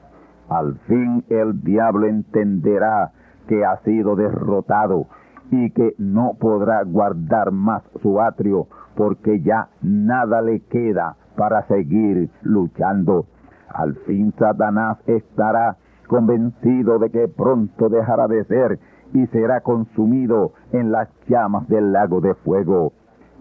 Al 0.52 0.76
fin 0.80 1.24
el 1.30 1.64
diablo 1.64 2.08
entenderá 2.08 3.12
que 3.48 3.64
ha 3.64 3.78
sido 3.84 4.18
derrotado 4.18 5.08
y 5.50 5.72
que 5.72 5.96
no 5.98 6.34
podrá 6.42 6.84
guardar 6.84 7.54
más 7.54 7.84
su 8.02 8.20
atrio 8.20 8.68
porque 8.98 9.40
ya 9.40 9.70
nada 9.82 10.42
le 10.42 10.60
queda 10.60 11.16
para 11.38 11.66
seguir 11.68 12.30
luchando. 12.42 13.28
Al 13.70 13.96
fin 14.06 14.34
Satanás 14.38 14.98
estará 15.08 15.78
convencido 16.08 17.00
de 17.00 17.12
que 17.12 17.30
pronto 17.30 17.88
dejará 17.88 18.28
de 18.28 18.44
ser 18.44 18.78
y 19.14 19.28
será 19.28 19.62
consumido 19.62 20.52
en 20.74 20.92
las 20.92 21.08
llamas 21.30 21.66
del 21.70 21.94
lago 21.94 22.20
de 22.20 22.34
fuego. 22.34 22.92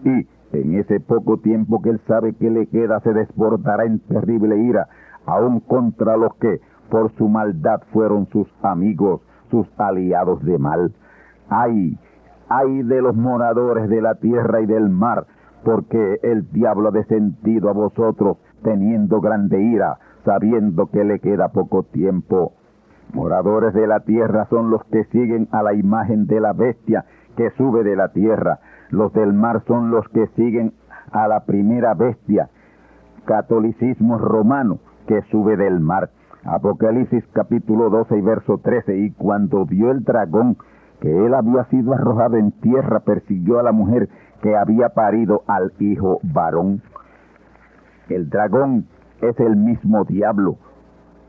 Y 0.05 0.27
en 0.53 0.79
ese 0.79 1.01
poco 1.01 1.39
tiempo 1.39 1.81
que 1.81 1.89
él 1.89 1.99
sabe 2.07 2.35
que 2.35 2.49
le 2.49 2.67
queda 2.67 3.01
se 3.01 3.11
desbordará 3.11 3.83
en 3.83 3.99
terrible 3.99 4.55
ira, 4.57 4.87
aun 5.25 5.59
contra 5.59 6.15
los 6.15 6.33
que 6.35 6.61
por 6.91 7.11
su 7.13 7.29
maldad 7.29 7.81
fueron 7.93 8.27
sus 8.27 8.47
amigos, 8.61 9.21
sus 9.49 9.65
aliados 9.79 10.43
de 10.43 10.59
mal. 10.59 10.93
Ay, 11.49 11.97
ay 12.49 12.83
de 12.83 13.01
los 13.01 13.15
moradores 13.15 13.89
de 13.89 14.01
la 14.01 14.15
tierra 14.15 14.59
y 14.61 14.65
del 14.65 14.89
mar, 14.89 15.25
porque 15.63 16.19
el 16.21 16.51
diablo 16.51 16.89
ha 16.89 16.91
descendido 16.91 17.69
a 17.69 17.73
vosotros 17.73 18.37
teniendo 18.61 19.21
grande 19.21 19.61
ira, 19.61 19.99
sabiendo 20.25 20.87
que 20.87 21.05
le 21.05 21.19
queda 21.19 21.47
poco 21.47 21.83
tiempo. 21.83 22.53
Moradores 23.13 23.73
de 23.73 23.87
la 23.87 24.01
tierra 24.01 24.47
son 24.49 24.69
los 24.69 24.83
que 24.85 25.05
siguen 25.05 25.47
a 25.51 25.63
la 25.63 25.73
imagen 25.73 26.27
de 26.27 26.41
la 26.41 26.53
bestia 26.53 27.05
que 27.37 27.51
sube 27.51 27.83
de 27.83 27.95
la 27.95 28.09
tierra. 28.09 28.59
Los 28.89 29.13
del 29.13 29.31
mar 29.33 29.63
son 29.65 29.91
los 29.91 30.07
que 30.09 30.27
siguen 30.35 30.73
a 31.11 31.27
la 31.29 31.45
primera 31.45 31.93
bestia, 31.93 32.49
catolicismo 33.25 34.17
romano, 34.17 34.79
que 35.07 35.21
sube 35.31 35.55
del 35.55 35.79
mar. 35.79 36.09
Apocalipsis 36.43 37.23
capítulo 37.33 37.91
12 37.91 38.17
y 38.17 38.21
verso 38.21 38.57
13. 38.57 38.97
Y 38.97 39.11
cuando 39.11 39.65
vio 39.65 39.91
el 39.91 40.03
dragón 40.03 40.57
que 40.99 41.25
él 41.25 41.33
había 41.35 41.65
sido 41.65 41.93
arrojado 41.93 42.37
en 42.37 42.51
tierra, 42.51 43.01
persiguió 43.01 43.59
a 43.59 43.63
la 43.63 43.71
mujer 43.71 44.09
que 44.41 44.55
había 44.55 44.89
parido 44.89 45.43
al 45.47 45.71
hijo 45.79 46.19
varón. 46.23 46.81
El 48.09 48.29
dragón 48.29 48.87
es 49.21 49.39
el 49.39 49.55
mismo 49.55 50.03
diablo, 50.03 50.57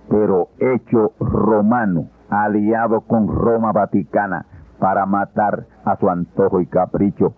pero 0.08 0.48
hecho 0.58 1.12
romano, 1.20 2.08
aliado 2.30 3.02
con 3.02 3.28
Roma 3.28 3.72
Vaticana 3.72 4.46
para 4.78 5.04
matar 5.04 5.66
a 5.84 5.96
su 5.96 6.08
antojo 6.08 6.60
y 6.60 6.66
capricho. 6.66 7.34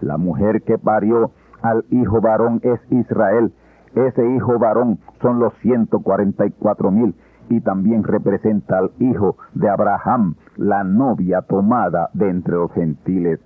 La 0.00 0.18
mujer 0.18 0.62
que 0.62 0.76
parió 0.76 1.30
al 1.62 1.84
hijo 1.90 2.20
varón 2.20 2.60
es 2.62 2.80
Israel. 2.90 3.52
Ese 3.94 4.28
hijo 4.28 4.58
varón 4.58 4.98
son 5.22 5.38
los 5.38 5.52
144 5.62 6.90
mil 6.90 7.14
y 7.48 7.60
también 7.60 8.02
representa 8.02 8.78
al 8.78 8.90
hijo 8.98 9.36
de 9.54 9.68
Abraham, 9.68 10.34
la 10.56 10.82
novia 10.82 11.42
tomada 11.42 12.10
de 12.14 12.28
entre 12.28 12.54
los 12.54 12.72
gentiles. 12.72 13.40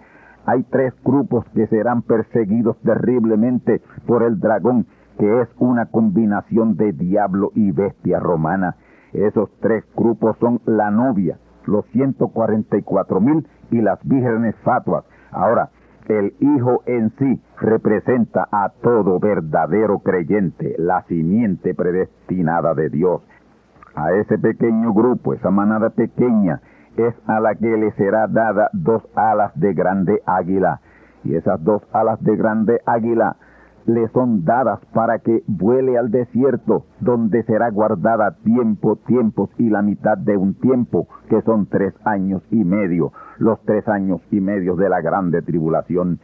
Hay 0.47 0.63
tres 0.65 0.95
grupos 1.05 1.45
que 1.55 1.67
serán 1.67 2.03
perseguidos 2.03 2.79
terriblemente 2.81 3.83
por 4.07 4.23
el 4.23 4.41
dragón 4.41 4.87
que 5.19 5.43
es 5.43 5.49
una 5.59 5.87
combinación 5.87 6.77
de 6.77 6.93
diablo 6.93 7.51
y 7.55 7.73
bestia 7.73 8.21
romana. 8.21 8.77
Esos 9.13 9.51
tres 9.61 9.85
grupos 9.97 10.37
son 10.39 10.61
la 10.65 10.91
novia, 10.91 11.39
los 11.67 11.85
144 11.87 13.21
mil 13.21 13.47
y 13.71 13.81
las 13.81 13.99
vírgenes 14.05 14.55
fatuas. 14.63 15.05
Ahora, 15.33 15.71
el 16.09 16.35
Hijo 16.41 16.83
en 16.87 17.11
sí 17.19 17.41
representa 17.61 18.49
a 18.51 18.71
todo 18.83 19.19
verdadero 19.19 20.01
creyente, 20.01 20.75
la 20.79 21.03
simiente 21.03 21.75
predestinada 21.75 22.75
de 22.75 22.89
Dios. 22.89 23.23
A 23.95 24.13
ese 24.13 24.39
pequeño 24.39 24.93
grupo, 24.93 25.35
esa 25.35 25.51
manada 25.51 25.91
pequeña, 25.91 26.61
es 26.97 27.15
a 27.27 27.41
la 27.41 27.55
que 27.55 27.77
le 27.77 27.93
será 27.93 28.27
dada 28.27 28.71
dos 28.73 29.03
alas 29.15 29.53
de 29.55 29.73
grande 29.75 30.23
águila. 30.27 30.81
Y 31.25 31.35
esas 31.35 31.63
dos 31.63 31.83
alas 31.93 32.23
de 32.23 32.37
grande 32.37 32.81
águila 32.87 33.37
le 33.87 34.09
son 34.09 34.45
dadas 34.45 34.81
para 34.93 35.19
que 35.21 35.43
vuele 35.47 35.97
al 35.97 36.11
desierto, 36.11 36.85
donde 37.01 37.43
será 37.45 37.71
guardada 37.71 38.37
tiempo, 38.45 38.97
tiempos 39.07 39.51
y 39.59 39.71
la 39.71 39.83
mitad 39.83 40.19
de 40.19 40.37
un 40.37 40.55
tiempo, 40.55 41.09
que 41.29 41.43
son 41.43 41.67
tres 41.67 41.95
años 42.05 42.43
y 42.51 42.65
medio, 42.65 43.13
los 43.39 43.61
tres 43.65 43.87
años 43.89 44.21
y 44.31 44.41
medio 44.41 44.77
de 44.77 44.89
la 44.89 45.01
grande 45.01 45.43
tribulación. 45.43 46.21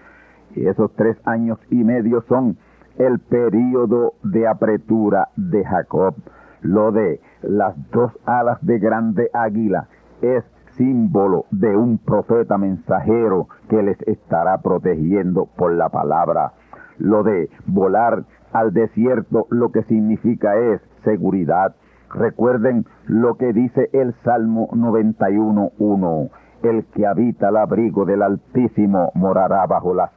Y 0.54 0.66
esos 0.66 0.94
tres 0.94 1.16
años 1.24 1.58
y 1.70 1.82
medio 1.84 2.22
son 2.28 2.56
el 2.98 3.18
período 3.18 4.14
de 4.22 4.46
apretura 4.46 5.28
de 5.36 5.64
Jacob. 5.64 6.14
Lo 6.62 6.92
de 6.92 7.20
las 7.42 7.74
dos 7.90 8.12
alas 8.24 8.58
de 8.64 8.78
grande 8.78 9.30
águila 9.32 9.88
es 10.22 10.44
símbolo 10.76 11.46
de 11.50 11.76
un 11.76 11.98
profeta 11.98 12.58
mensajero 12.58 13.48
que 13.68 13.82
les 13.82 14.00
estará 14.02 14.58
protegiendo 14.58 15.46
por 15.56 15.72
la 15.72 15.88
palabra. 15.88 16.52
Lo 16.98 17.22
de 17.22 17.50
volar 17.66 18.24
al 18.52 18.72
desierto 18.72 19.46
lo 19.50 19.72
que 19.72 19.82
significa 19.84 20.56
es 20.56 20.80
seguridad. 21.02 21.74
Recuerden 22.10 22.86
lo 23.06 23.36
que 23.36 23.52
dice 23.52 23.90
el 23.92 24.14
Salmo 24.24 24.68
91.1. 24.68 26.30
El 26.62 26.84
que 26.86 27.06
habita 27.06 27.48
el 27.48 27.56
abrigo 27.56 28.04
del 28.04 28.22
Altísimo 28.22 29.10
morará 29.14 29.66
bajo 29.66 29.94
las 29.94 30.10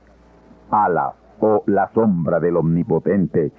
alas 0.69 1.15
o 1.39 1.63
la 1.65 1.89
sombra 1.93 2.39
del 2.39 2.57
Omnipotente. 2.57 3.51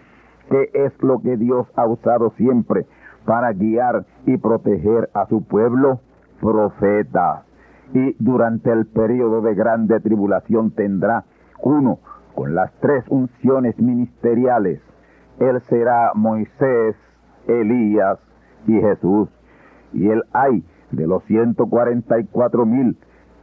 ¿Qué 0.51 0.71
es 0.73 0.93
lo 1.03 1.21
que 1.21 1.37
Dios 1.37 1.67
ha 1.77 1.87
usado 1.87 2.31
siempre 2.37 2.87
para 3.27 3.53
guiar 3.53 4.07
y 4.25 4.39
proteger 4.39 5.11
a 5.13 5.27
su 5.27 5.43
pueblo? 5.45 6.01
Profetas. 6.41 7.45
Y 7.93 8.15
durante 8.23 8.71
el 8.71 8.87
periodo 8.87 9.43
de 9.43 9.55
grande 9.55 10.01
tribulación 10.01 10.71
tendrá 10.71 11.25
uno 11.63 11.99
con 12.39 12.55
las 12.55 12.73
tres 12.79 13.03
unciones 13.09 13.77
ministeriales. 13.81 14.81
Él 15.41 15.61
será 15.69 16.13
Moisés, 16.15 16.95
Elías 17.49 18.21
y 18.69 18.75
Jesús. 18.75 19.29
Y 19.93 20.09
el 20.09 20.23
ay 20.33 20.63
de 20.93 21.09
los 21.09 21.25
144 21.25 22.65
mil 22.65 22.97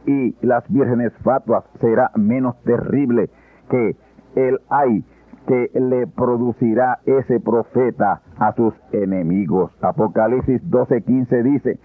y 0.06 0.34
las 0.40 0.64
vírgenes 0.72 1.12
fatuas 1.22 1.64
será 1.78 2.10
menos 2.14 2.56
terrible 2.62 3.28
que 3.68 3.96
el 4.34 4.60
ay 4.70 5.04
que 5.46 5.70
le 5.78 6.06
producirá 6.06 7.00
ese 7.04 7.38
profeta 7.38 8.22
a 8.38 8.54
sus 8.54 8.72
enemigos. 8.92 9.72
Apocalipsis 9.82 10.62
12:15 10.70 11.42
dice 11.42 11.78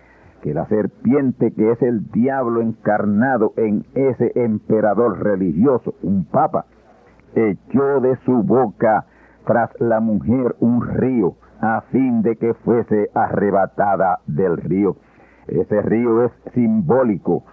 que 0.43 0.53
la 0.53 0.65
serpiente 0.67 1.51
que 1.51 1.71
es 1.71 1.81
el 1.81 2.09
diablo 2.11 2.61
encarnado 2.61 3.51
en 3.57 3.83
ese 3.95 4.31
emperador 4.35 5.21
religioso, 5.21 5.93
un 6.03 6.23
papa, 6.23 6.67
echó 7.35 7.99
de 8.01 8.15
su 8.25 8.43
boca 8.43 9.05
tras 9.45 9.69
la 9.79 9.99
mujer 9.99 10.55
un 10.59 10.87
río, 10.87 11.35
a 11.61 11.81
fin 11.91 12.21
de 12.21 12.35
que 12.35 12.53
fuese 12.53 13.09
arrebatada 13.13 14.19
del 14.27 14.57
río. 14.57 14.95
Ese 15.47 15.81
río 15.81 16.25
es 16.25 16.31
simbólico, 16.53 17.43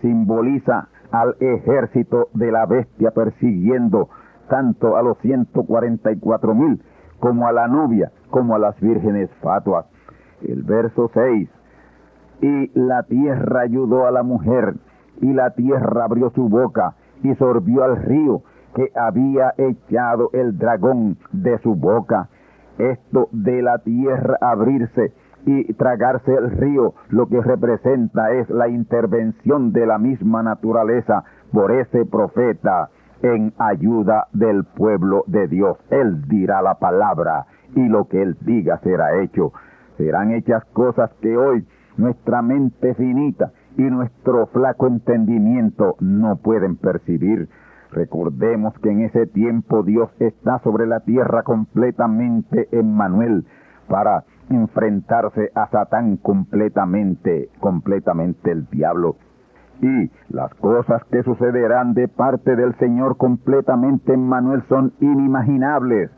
simboliza 0.00 0.88
al 1.10 1.36
ejército 1.40 2.28
de 2.34 2.52
la 2.52 2.66
bestia 2.66 3.10
persiguiendo 3.10 4.08
tanto 4.48 4.96
a 4.96 5.02
los 5.02 5.18
144 5.18 6.54
mil 6.54 6.82
como 7.20 7.46
a 7.46 7.52
la 7.52 7.68
novia, 7.68 8.12
como 8.30 8.54
a 8.54 8.58
las 8.58 8.78
vírgenes 8.80 9.30
fatuas. 9.42 9.86
El 10.42 10.62
verso 10.62 11.10
6. 11.12 11.48
Y 12.40 12.70
la 12.78 13.02
tierra 13.02 13.62
ayudó 13.62 14.06
a 14.06 14.12
la 14.12 14.22
mujer, 14.22 14.74
y 15.20 15.32
la 15.32 15.50
tierra 15.50 16.04
abrió 16.04 16.30
su 16.30 16.48
boca, 16.48 16.94
y 17.22 17.34
sorbió 17.34 17.82
al 17.82 17.96
río 17.96 18.42
que 18.78 18.92
había 18.96 19.54
echado 19.58 20.30
el 20.32 20.56
dragón 20.56 21.16
de 21.32 21.58
su 21.58 21.74
boca. 21.74 22.28
Esto 22.78 23.28
de 23.32 23.60
la 23.60 23.78
tierra 23.78 24.38
abrirse 24.40 25.12
y 25.46 25.72
tragarse 25.74 26.32
el 26.32 26.52
río, 26.52 26.94
lo 27.08 27.26
que 27.26 27.40
representa 27.40 28.30
es 28.34 28.48
la 28.50 28.68
intervención 28.68 29.72
de 29.72 29.84
la 29.84 29.98
misma 29.98 30.44
naturaleza 30.44 31.24
por 31.52 31.72
ese 31.72 32.04
profeta 32.06 32.90
en 33.22 33.52
ayuda 33.58 34.28
del 34.32 34.62
pueblo 34.62 35.24
de 35.26 35.48
Dios. 35.48 35.76
Él 35.90 36.28
dirá 36.28 36.62
la 36.62 36.74
palabra 36.74 37.46
y 37.74 37.88
lo 37.88 38.06
que 38.06 38.22
él 38.22 38.36
diga 38.42 38.78
será 38.84 39.20
hecho. 39.20 39.52
Serán 39.96 40.30
hechas 40.30 40.64
cosas 40.66 41.10
que 41.20 41.36
hoy 41.36 41.66
nuestra 41.96 42.42
mente 42.42 42.94
finita 42.94 43.50
y 43.76 43.82
nuestro 43.82 44.46
flaco 44.46 44.86
entendimiento 44.86 45.96
no 45.98 46.36
pueden 46.36 46.76
percibir. 46.76 47.48
Recordemos 47.90 48.74
que 48.80 48.90
en 48.90 49.00
ese 49.00 49.26
tiempo 49.26 49.82
Dios 49.82 50.10
está 50.18 50.58
sobre 50.60 50.86
la 50.86 51.00
tierra 51.00 51.42
completamente 51.42 52.68
en 52.72 52.94
Manuel 52.94 53.46
para 53.88 54.24
enfrentarse 54.50 55.50
a 55.54 55.68
Satán 55.68 56.16
completamente, 56.18 57.48
completamente 57.60 58.50
el 58.50 58.66
diablo. 58.70 59.16
Y 59.80 60.10
las 60.28 60.52
cosas 60.54 61.02
que 61.04 61.22
sucederán 61.22 61.94
de 61.94 62.08
parte 62.08 62.56
del 62.56 62.74
Señor 62.78 63.16
completamente 63.16 64.12
en 64.12 64.28
Manuel 64.28 64.62
son 64.68 64.92
inimaginables, 65.00 66.10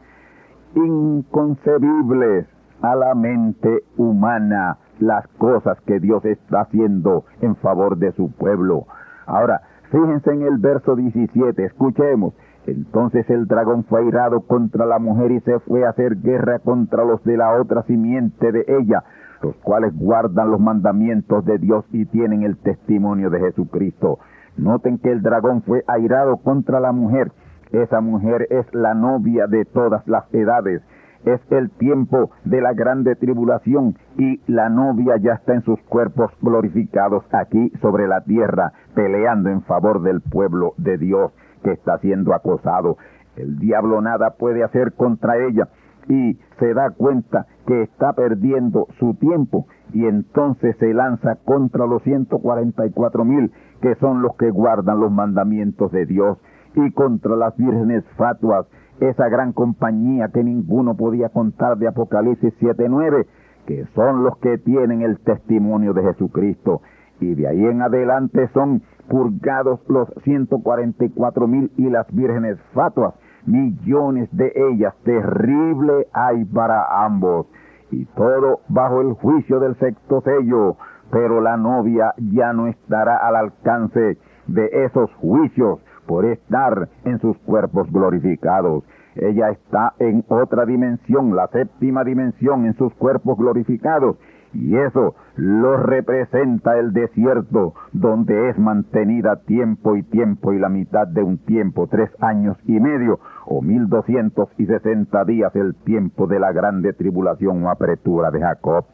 inconcebibles 0.74 2.46
a 2.82 2.96
la 2.96 3.14
mente 3.14 3.84
humana 3.96 4.78
las 4.98 5.26
cosas 5.38 5.78
que 5.82 6.00
Dios 6.00 6.24
está 6.24 6.62
haciendo 6.62 7.24
en 7.40 7.56
favor 7.56 7.98
de 7.98 8.12
su 8.12 8.30
pueblo. 8.32 8.86
Ahora, 9.26 9.62
fíjense 9.90 10.32
en 10.32 10.42
el 10.42 10.58
verso 10.58 10.96
17, 10.96 11.64
escuchemos. 11.64 12.34
Entonces 12.66 13.28
el 13.30 13.46
dragón 13.46 13.84
fue 13.84 14.00
airado 14.00 14.42
contra 14.42 14.86
la 14.86 14.98
mujer 14.98 15.32
y 15.32 15.40
se 15.40 15.58
fue 15.60 15.84
a 15.84 15.90
hacer 15.90 16.16
guerra 16.16 16.58
contra 16.58 17.04
los 17.04 17.22
de 17.24 17.36
la 17.36 17.58
otra 17.60 17.82
simiente 17.84 18.52
de 18.52 18.64
ella, 18.68 19.02
los 19.42 19.56
cuales 19.56 19.96
guardan 19.96 20.50
los 20.50 20.60
mandamientos 20.60 21.44
de 21.44 21.58
Dios 21.58 21.84
y 21.92 22.04
tienen 22.06 22.42
el 22.42 22.58
testimonio 22.58 23.30
de 23.30 23.40
Jesucristo. 23.40 24.18
Noten 24.56 24.98
que 24.98 25.10
el 25.10 25.22
dragón 25.22 25.62
fue 25.62 25.82
airado 25.86 26.36
contra 26.38 26.80
la 26.80 26.92
mujer. 26.92 27.32
Esa 27.72 28.00
mujer 28.00 28.46
es 28.50 28.66
la 28.74 28.94
novia 28.94 29.46
de 29.46 29.64
todas 29.64 30.06
las 30.06 30.24
edades. 30.34 30.82
Es 31.24 31.40
el 31.50 31.70
tiempo 31.70 32.30
de 32.44 32.60
la 32.60 32.72
grande 32.72 33.14
tribulación 33.14 33.96
y 34.16 34.40
la 34.46 34.68
novia 34.70 35.16
ya 35.18 35.34
está 35.34 35.54
en 35.54 35.62
sus 35.62 35.80
cuerpos 35.82 36.30
glorificados 36.40 37.24
aquí 37.32 37.70
sobre 37.82 38.08
la 38.08 38.22
tierra, 38.22 38.72
peleando 38.94 39.50
en 39.50 39.62
favor 39.62 40.02
del 40.02 40.22
pueblo 40.22 40.74
de 40.78 40.96
Dios 40.96 41.32
que 41.62 41.72
está 41.72 41.98
siendo 41.98 42.34
acosado. 42.34 42.96
El 43.36 43.58
diablo 43.58 44.00
nada 44.00 44.30
puede 44.38 44.64
hacer 44.64 44.94
contra 44.94 45.36
ella 45.36 45.68
y 46.08 46.38
se 46.58 46.74
da 46.74 46.90
cuenta 46.90 47.46
que 47.66 47.82
está 47.82 48.14
perdiendo 48.14 48.88
su 48.98 49.14
tiempo 49.14 49.66
y 49.92 50.06
entonces 50.06 50.76
se 50.78 50.94
lanza 50.94 51.36
contra 51.44 51.86
los 51.86 52.02
144 52.02 53.24
mil 53.24 53.52
que 53.80 53.94
son 53.96 54.22
los 54.22 54.36
que 54.36 54.50
guardan 54.50 55.00
los 55.00 55.12
mandamientos 55.12 55.92
de 55.92 56.06
Dios 56.06 56.38
y 56.74 56.90
contra 56.92 57.36
las 57.36 57.56
vírgenes 57.56 58.04
fatuas, 58.16 58.66
esa 59.00 59.28
gran 59.28 59.52
compañía 59.52 60.28
que 60.28 60.44
ninguno 60.44 60.96
podía 60.96 61.30
contar 61.30 61.78
de 61.78 61.88
Apocalipsis 61.88 62.52
7.9, 62.60 63.26
que 63.66 63.86
son 63.94 64.22
los 64.22 64.36
que 64.38 64.58
tienen 64.58 65.02
el 65.02 65.18
testimonio 65.20 65.92
de 65.92 66.02
Jesucristo. 66.02 66.82
Y 67.20 67.34
de 67.34 67.48
ahí 67.48 67.64
en 67.64 67.82
adelante 67.82 68.48
son 68.54 68.82
purgados 69.08 69.80
los 69.88 70.08
144 70.24 71.46
mil 71.46 71.70
y 71.76 71.90
las 71.90 72.06
vírgenes 72.14 72.58
fatuas, 72.72 73.14
millones 73.44 74.28
de 74.32 74.52
ellas, 74.54 74.94
terrible 75.04 76.06
hay 76.12 76.44
para 76.44 77.04
ambos, 77.04 77.46
y 77.90 78.04
todo 78.04 78.60
bajo 78.68 79.00
el 79.00 79.14
juicio 79.14 79.60
del 79.60 79.76
sexto 79.78 80.20
sello, 80.22 80.76
pero 81.10 81.40
la 81.40 81.56
novia 81.56 82.14
ya 82.18 82.52
no 82.52 82.68
estará 82.68 83.16
al 83.16 83.36
alcance 83.36 84.18
de 84.46 84.70
esos 84.84 85.12
juicios 85.14 85.80
por 86.10 86.24
estar 86.24 86.88
en 87.04 87.20
sus 87.20 87.38
cuerpos 87.38 87.88
glorificados. 87.92 88.82
Ella 89.14 89.50
está 89.50 89.92
en 90.00 90.24
otra 90.26 90.66
dimensión, 90.66 91.36
la 91.36 91.46
séptima 91.46 92.02
dimensión, 92.02 92.66
en 92.66 92.74
sus 92.74 92.92
cuerpos 92.94 93.38
glorificados, 93.38 94.16
y 94.52 94.76
eso 94.76 95.14
lo 95.36 95.76
representa 95.76 96.76
el 96.80 96.92
desierto, 96.92 97.74
donde 97.92 98.48
es 98.48 98.58
mantenida 98.58 99.36
tiempo 99.36 99.94
y 99.94 100.02
tiempo 100.02 100.52
y 100.52 100.58
la 100.58 100.68
mitad 100.68 101.06
de 101.06 101.22
un 101.22 101.38
tiempo, 101.38 101.86
tres 101.86 102.10
años 102.18 102.56
y 102.64 102.80
medio, 102.80 103.20
o 103.46 103.62
mil 103.62 103.88
doscientos 103.88 104.48
y 104.58 104.66
sesenta 104.66 105.24
días, 105.24 105.54
el 105.54 105.76
tiempo 105.76 106.26
de 106.26 106.40
la 106.40 106.50
grande 106.50 106.92
tribulación 106.92 107.62
o 107.62 107.70
apretura 107.70 108.32
de 108.32 108.40
Jacob. 108.40 108.84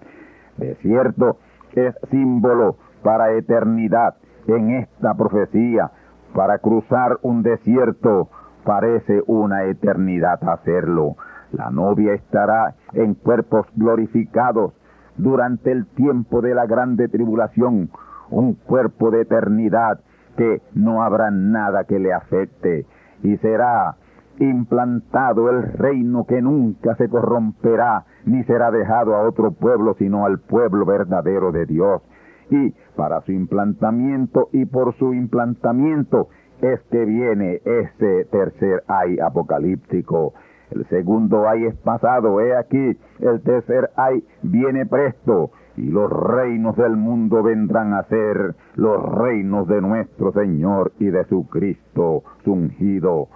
Desierto 0.58 1.38
es 1.72 1.94
símbolo 2.10 2.76
para 3.02 3.32
eternidad 3.32 4.16
en 4.48 4.70
esta 4.72 5.14
profecía. 5.14 5.90
Para 6.34 6.58
cruzar 6.58 7.18
un 7.22 7.42
desierto 7.42 8.28
parece 8.64 9.22
una 9.26 9.64
eternidad 9.64 10.42
hacerlo. 10.48 11.16
La 11.52 11.70
novia 11.70 12.14
estará 12.14 12.74
en 12.92 13.14
cuerpos 13.14 13.66
glorificados 13.74 14.74
durante 15.16 15.72
el 15.72 15.86
tiempo 15.86 16.42
de 16.42 16.54
la 16.54 16.66
grande 16.66 17.08
tribulación, 17.08 17.90
un 18.30 18.54
cuerpo 18.54 19.10
de 19.10 19.22
eternidad 19.22 20.00
que 20.36 20.60
no 20.74 21.02
habrá 21.02 21.30
nada 21.30 21.84
que 21.84 21.98
le 21.98 22.12
afecte 22.12 22.84
y 23.22 23.36
será 23.38 23.96
implantado 24.38 25.48
el 25.48 25.62
reino 25.72 26.26
que 26.26 26.42
nunca 26.42 26.94
se 26.96 27.08
corromperá 27.08 28.04
ni 28.26 28.44
será 28.44 28.70
dejado 28.70 29.14
a 29.14 29.22
otro 29.26 29.52
pueblo 29.52 29.94
sino 29.98 30.26
al 30.26 30.38
pueblo 30.38 30.84
verdadero 30.84 31.52
de 31.52 31.64
Dios. 31.64 32.02
Y 32.50 32.72
para 32.96 33.20
su 33.22 33.32
implantamiento 33.32 34.48
y 34.52 34.64
por 34.66 34.94
su 34.96 35.14
implantamiento 35.14 36.28
es 36.60 36.80
que 36.90 37.04
viene 37.04 37.60
ese 37.64 38.24
tercer 38.26 38.82
ay 38.88 39.18
apocalíptico. 39.18 40.34
El 40.70 40.86
segundo 40.88 41.48
ay 41.48 41.66
es 41.66 41.76
pasado, 41.76 42.40
he 42.40 42.56
aquí, 42.56 42.98
el 43.20 43.40
tercer 43.42 43.90
ay 43.96 44.24
viene 44.42 44.86
presto, 44.86 45.50
y 45.76 45.90
los 45.90 46.10
reinos 46.10 46.76
del 46.76 46.96
mundo 46.96 47.42
vendrán 47.42 47.92
a 47.92 48.04
ser 48.04 48.54
los 48.74 49.02
reinos 49.02 49.68
de 49.68 49.80
nuestro 49.80 50.32
Señor 50.32 50.92
y 50.98 51.06
de 51.06 51.24
su 51.26 51.46
Cristo, 51.48 52.22
ungido. 52.46 53.28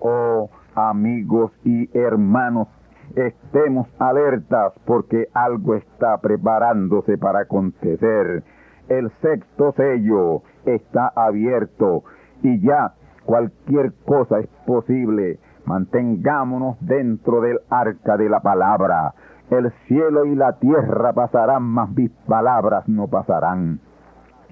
Oh 0.00 0.50
amigos 0.76 1.52
y 1.64 1.88
hermanos, 1.98 2.68
estemos 3.14 3.88
alertas 3.98 4.74
porque 4.84 5.26
algo 5.32 5.74
está 5.74 6.18
preparándose 6.18 7.16
para 7.16 7.40
acontecer. 7.40 8.44
El 8.88 9.10
sexto 9.20 9.72
sello 9.72 10.42
está 10.64 11.12
abierto 11.14 12.04
y 12.42 12.60
ya 12.60 12.94
cualquier 13.24 13.92
cosa 14.04 14.40
es 14.40 14.48
posible 14.66 15.38
Mantengámonos 15.66 16.76
dentro 16.80 17.40
del 17.40 17.58
arca 17.68 18.16
de 18.16 18.28
la 18.28 18.38
palabra. 18.40 19.14
El 19.50 19.72
cielo 19.88 20.24
y 20.24 20.36
la 20.36 20.58
tierra 20.60 21.12
pasarán, 21.12 21.64
mas 21.64 21.90
mis 21.90 22.10
palabras 22.28 22.88
no 22.88 23.08
pasarán. 23.08 23.80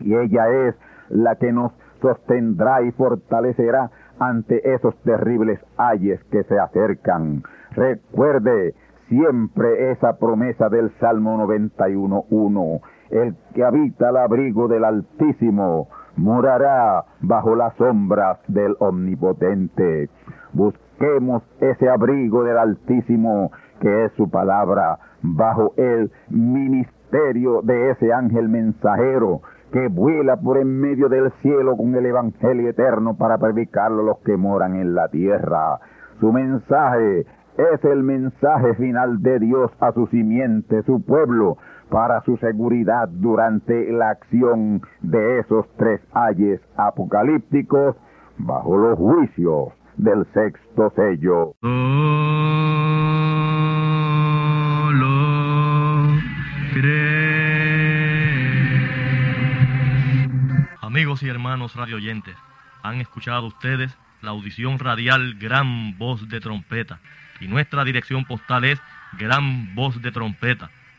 Y 0.01 0.15
ella 0.15 0.49
es 0.69 0.75
la 1.11 1.37
que 1.37 1.53
nos 1.53 1.73
sostendrá 2.03 2.83
y 2.83 2.91
fortalecerá 2.93 3.93
ante 4.19 4.75
esos 4.75 4.97
terribles 5.03 5.61
ayes 5.77 6.23
que 6.25 6.43
se 6.45 6.59
acercan. 6.59 7.45
Recuerde 7.73 8.75
siempre 9.09 9.93
esa 9.93 10.19
promesa 10.19 10.69
del 10.69 10.91
Salmo 10.99 11.39
91.1. 11.47 12.81
El 13.15 13.37
que 13.55 13.63
habita 13.63 14.09
al 14.09 14.17
abrigo 14.17 14.67
del 14.67 14.85
Altísimo 14.85 15.89
morará 16.17 17.05
bajo 17.21 17.55
las 17.55 17.73
sombras 17.77 18.41
del 18.49 18.75
Omnipotente. 18.81 20.11
Busquemos 20.53 21.45
ese 21.61 21.89
abrigo 21.89 22.43
del 22.43 22.59
Altísimo, 22.59 23.53
que 23.81 24.07
es 24.07 24.13
su 24.17 24.29
palabra, 24.29 24.99
bajo 25.23 25.75
el 25.77 26.11
ministerio 26.29 27.63
de 27.63 27.93
ese 27.93 28.13
ángel 28.13 28.49
mensajero 28.49 29.43
que 29.73 29.87
vuela 29.87 30.37
por 30.37 30.59
en 30.59 30.81
medio 30.81 31.09
del 31.09 31.31
cielo 31.41 31.77
con 31.77 31.95
el 31.95 32.07
Evangelio 32.07 32.69
eterno 32.69 33.17
para 33.17 33.39
predicarlo 33.39 34.03
a 34.03 34.07
los 34.07 34.19
que 34.25 34.37
moran 34.37 34.75
en 34.75 34.97
la 34.97 35.07
tierra. 35.07 35.79
Su 36.19 36.33
mensaje 36.33 37.27
es 37.57 37.85
el 37.85 38.03
mensaje 38.03 38.75
final 38.75 39.23
de 39.23 39.39
Dios 39.39 39.71
a 39.79 39.93
su 39.93 40.09
simiente, 40.09 40.83
su 40.83 41.05
pueblo, 41.05 41.59
para 41.91 42.23
su 42.23 42.37
seguridad 42.39 43.09
durante 43.09 43.93
la 43.93 44.11
acción 44.11 44.83
de 45.01 45.41
esos 45.41 45.67
tres 45.77 46.01
ayes 46.13 46.61
apocalípticos 46.77 47.97
bajo 48.39 48.77
los 48.77 48.99
juicios 48.99 49.69
del 49.97 50.27
sexto 50.33 50.93
sello. 50.97 51.55
Solo. 51.61 52.15
Amigos 60.81 61.23
y 61.23 61.29
hermanos 61.29 61.77
radioyentes, 61.77 62.37
han 62.83 63.01
escuchado 63.01 63.47
ustedes 63.47 63.97
la 64.23 64.31
audición 64.31 64.79
radial 64.79 65.35
Gran 65.39 65.99
Voz 65.99 66.29
de 66.29 66.41
Trompeta 66.41 67.01
y 67.41 67.49
nuestra 67.49 67.85
dirección 67.85 68.25
postal 68.25 68.65
es 68.65 68.81
Gran 69.19 69.75
Voz 69.75 70.01
de 70.03 70.11
Trompeta 70.11 70.71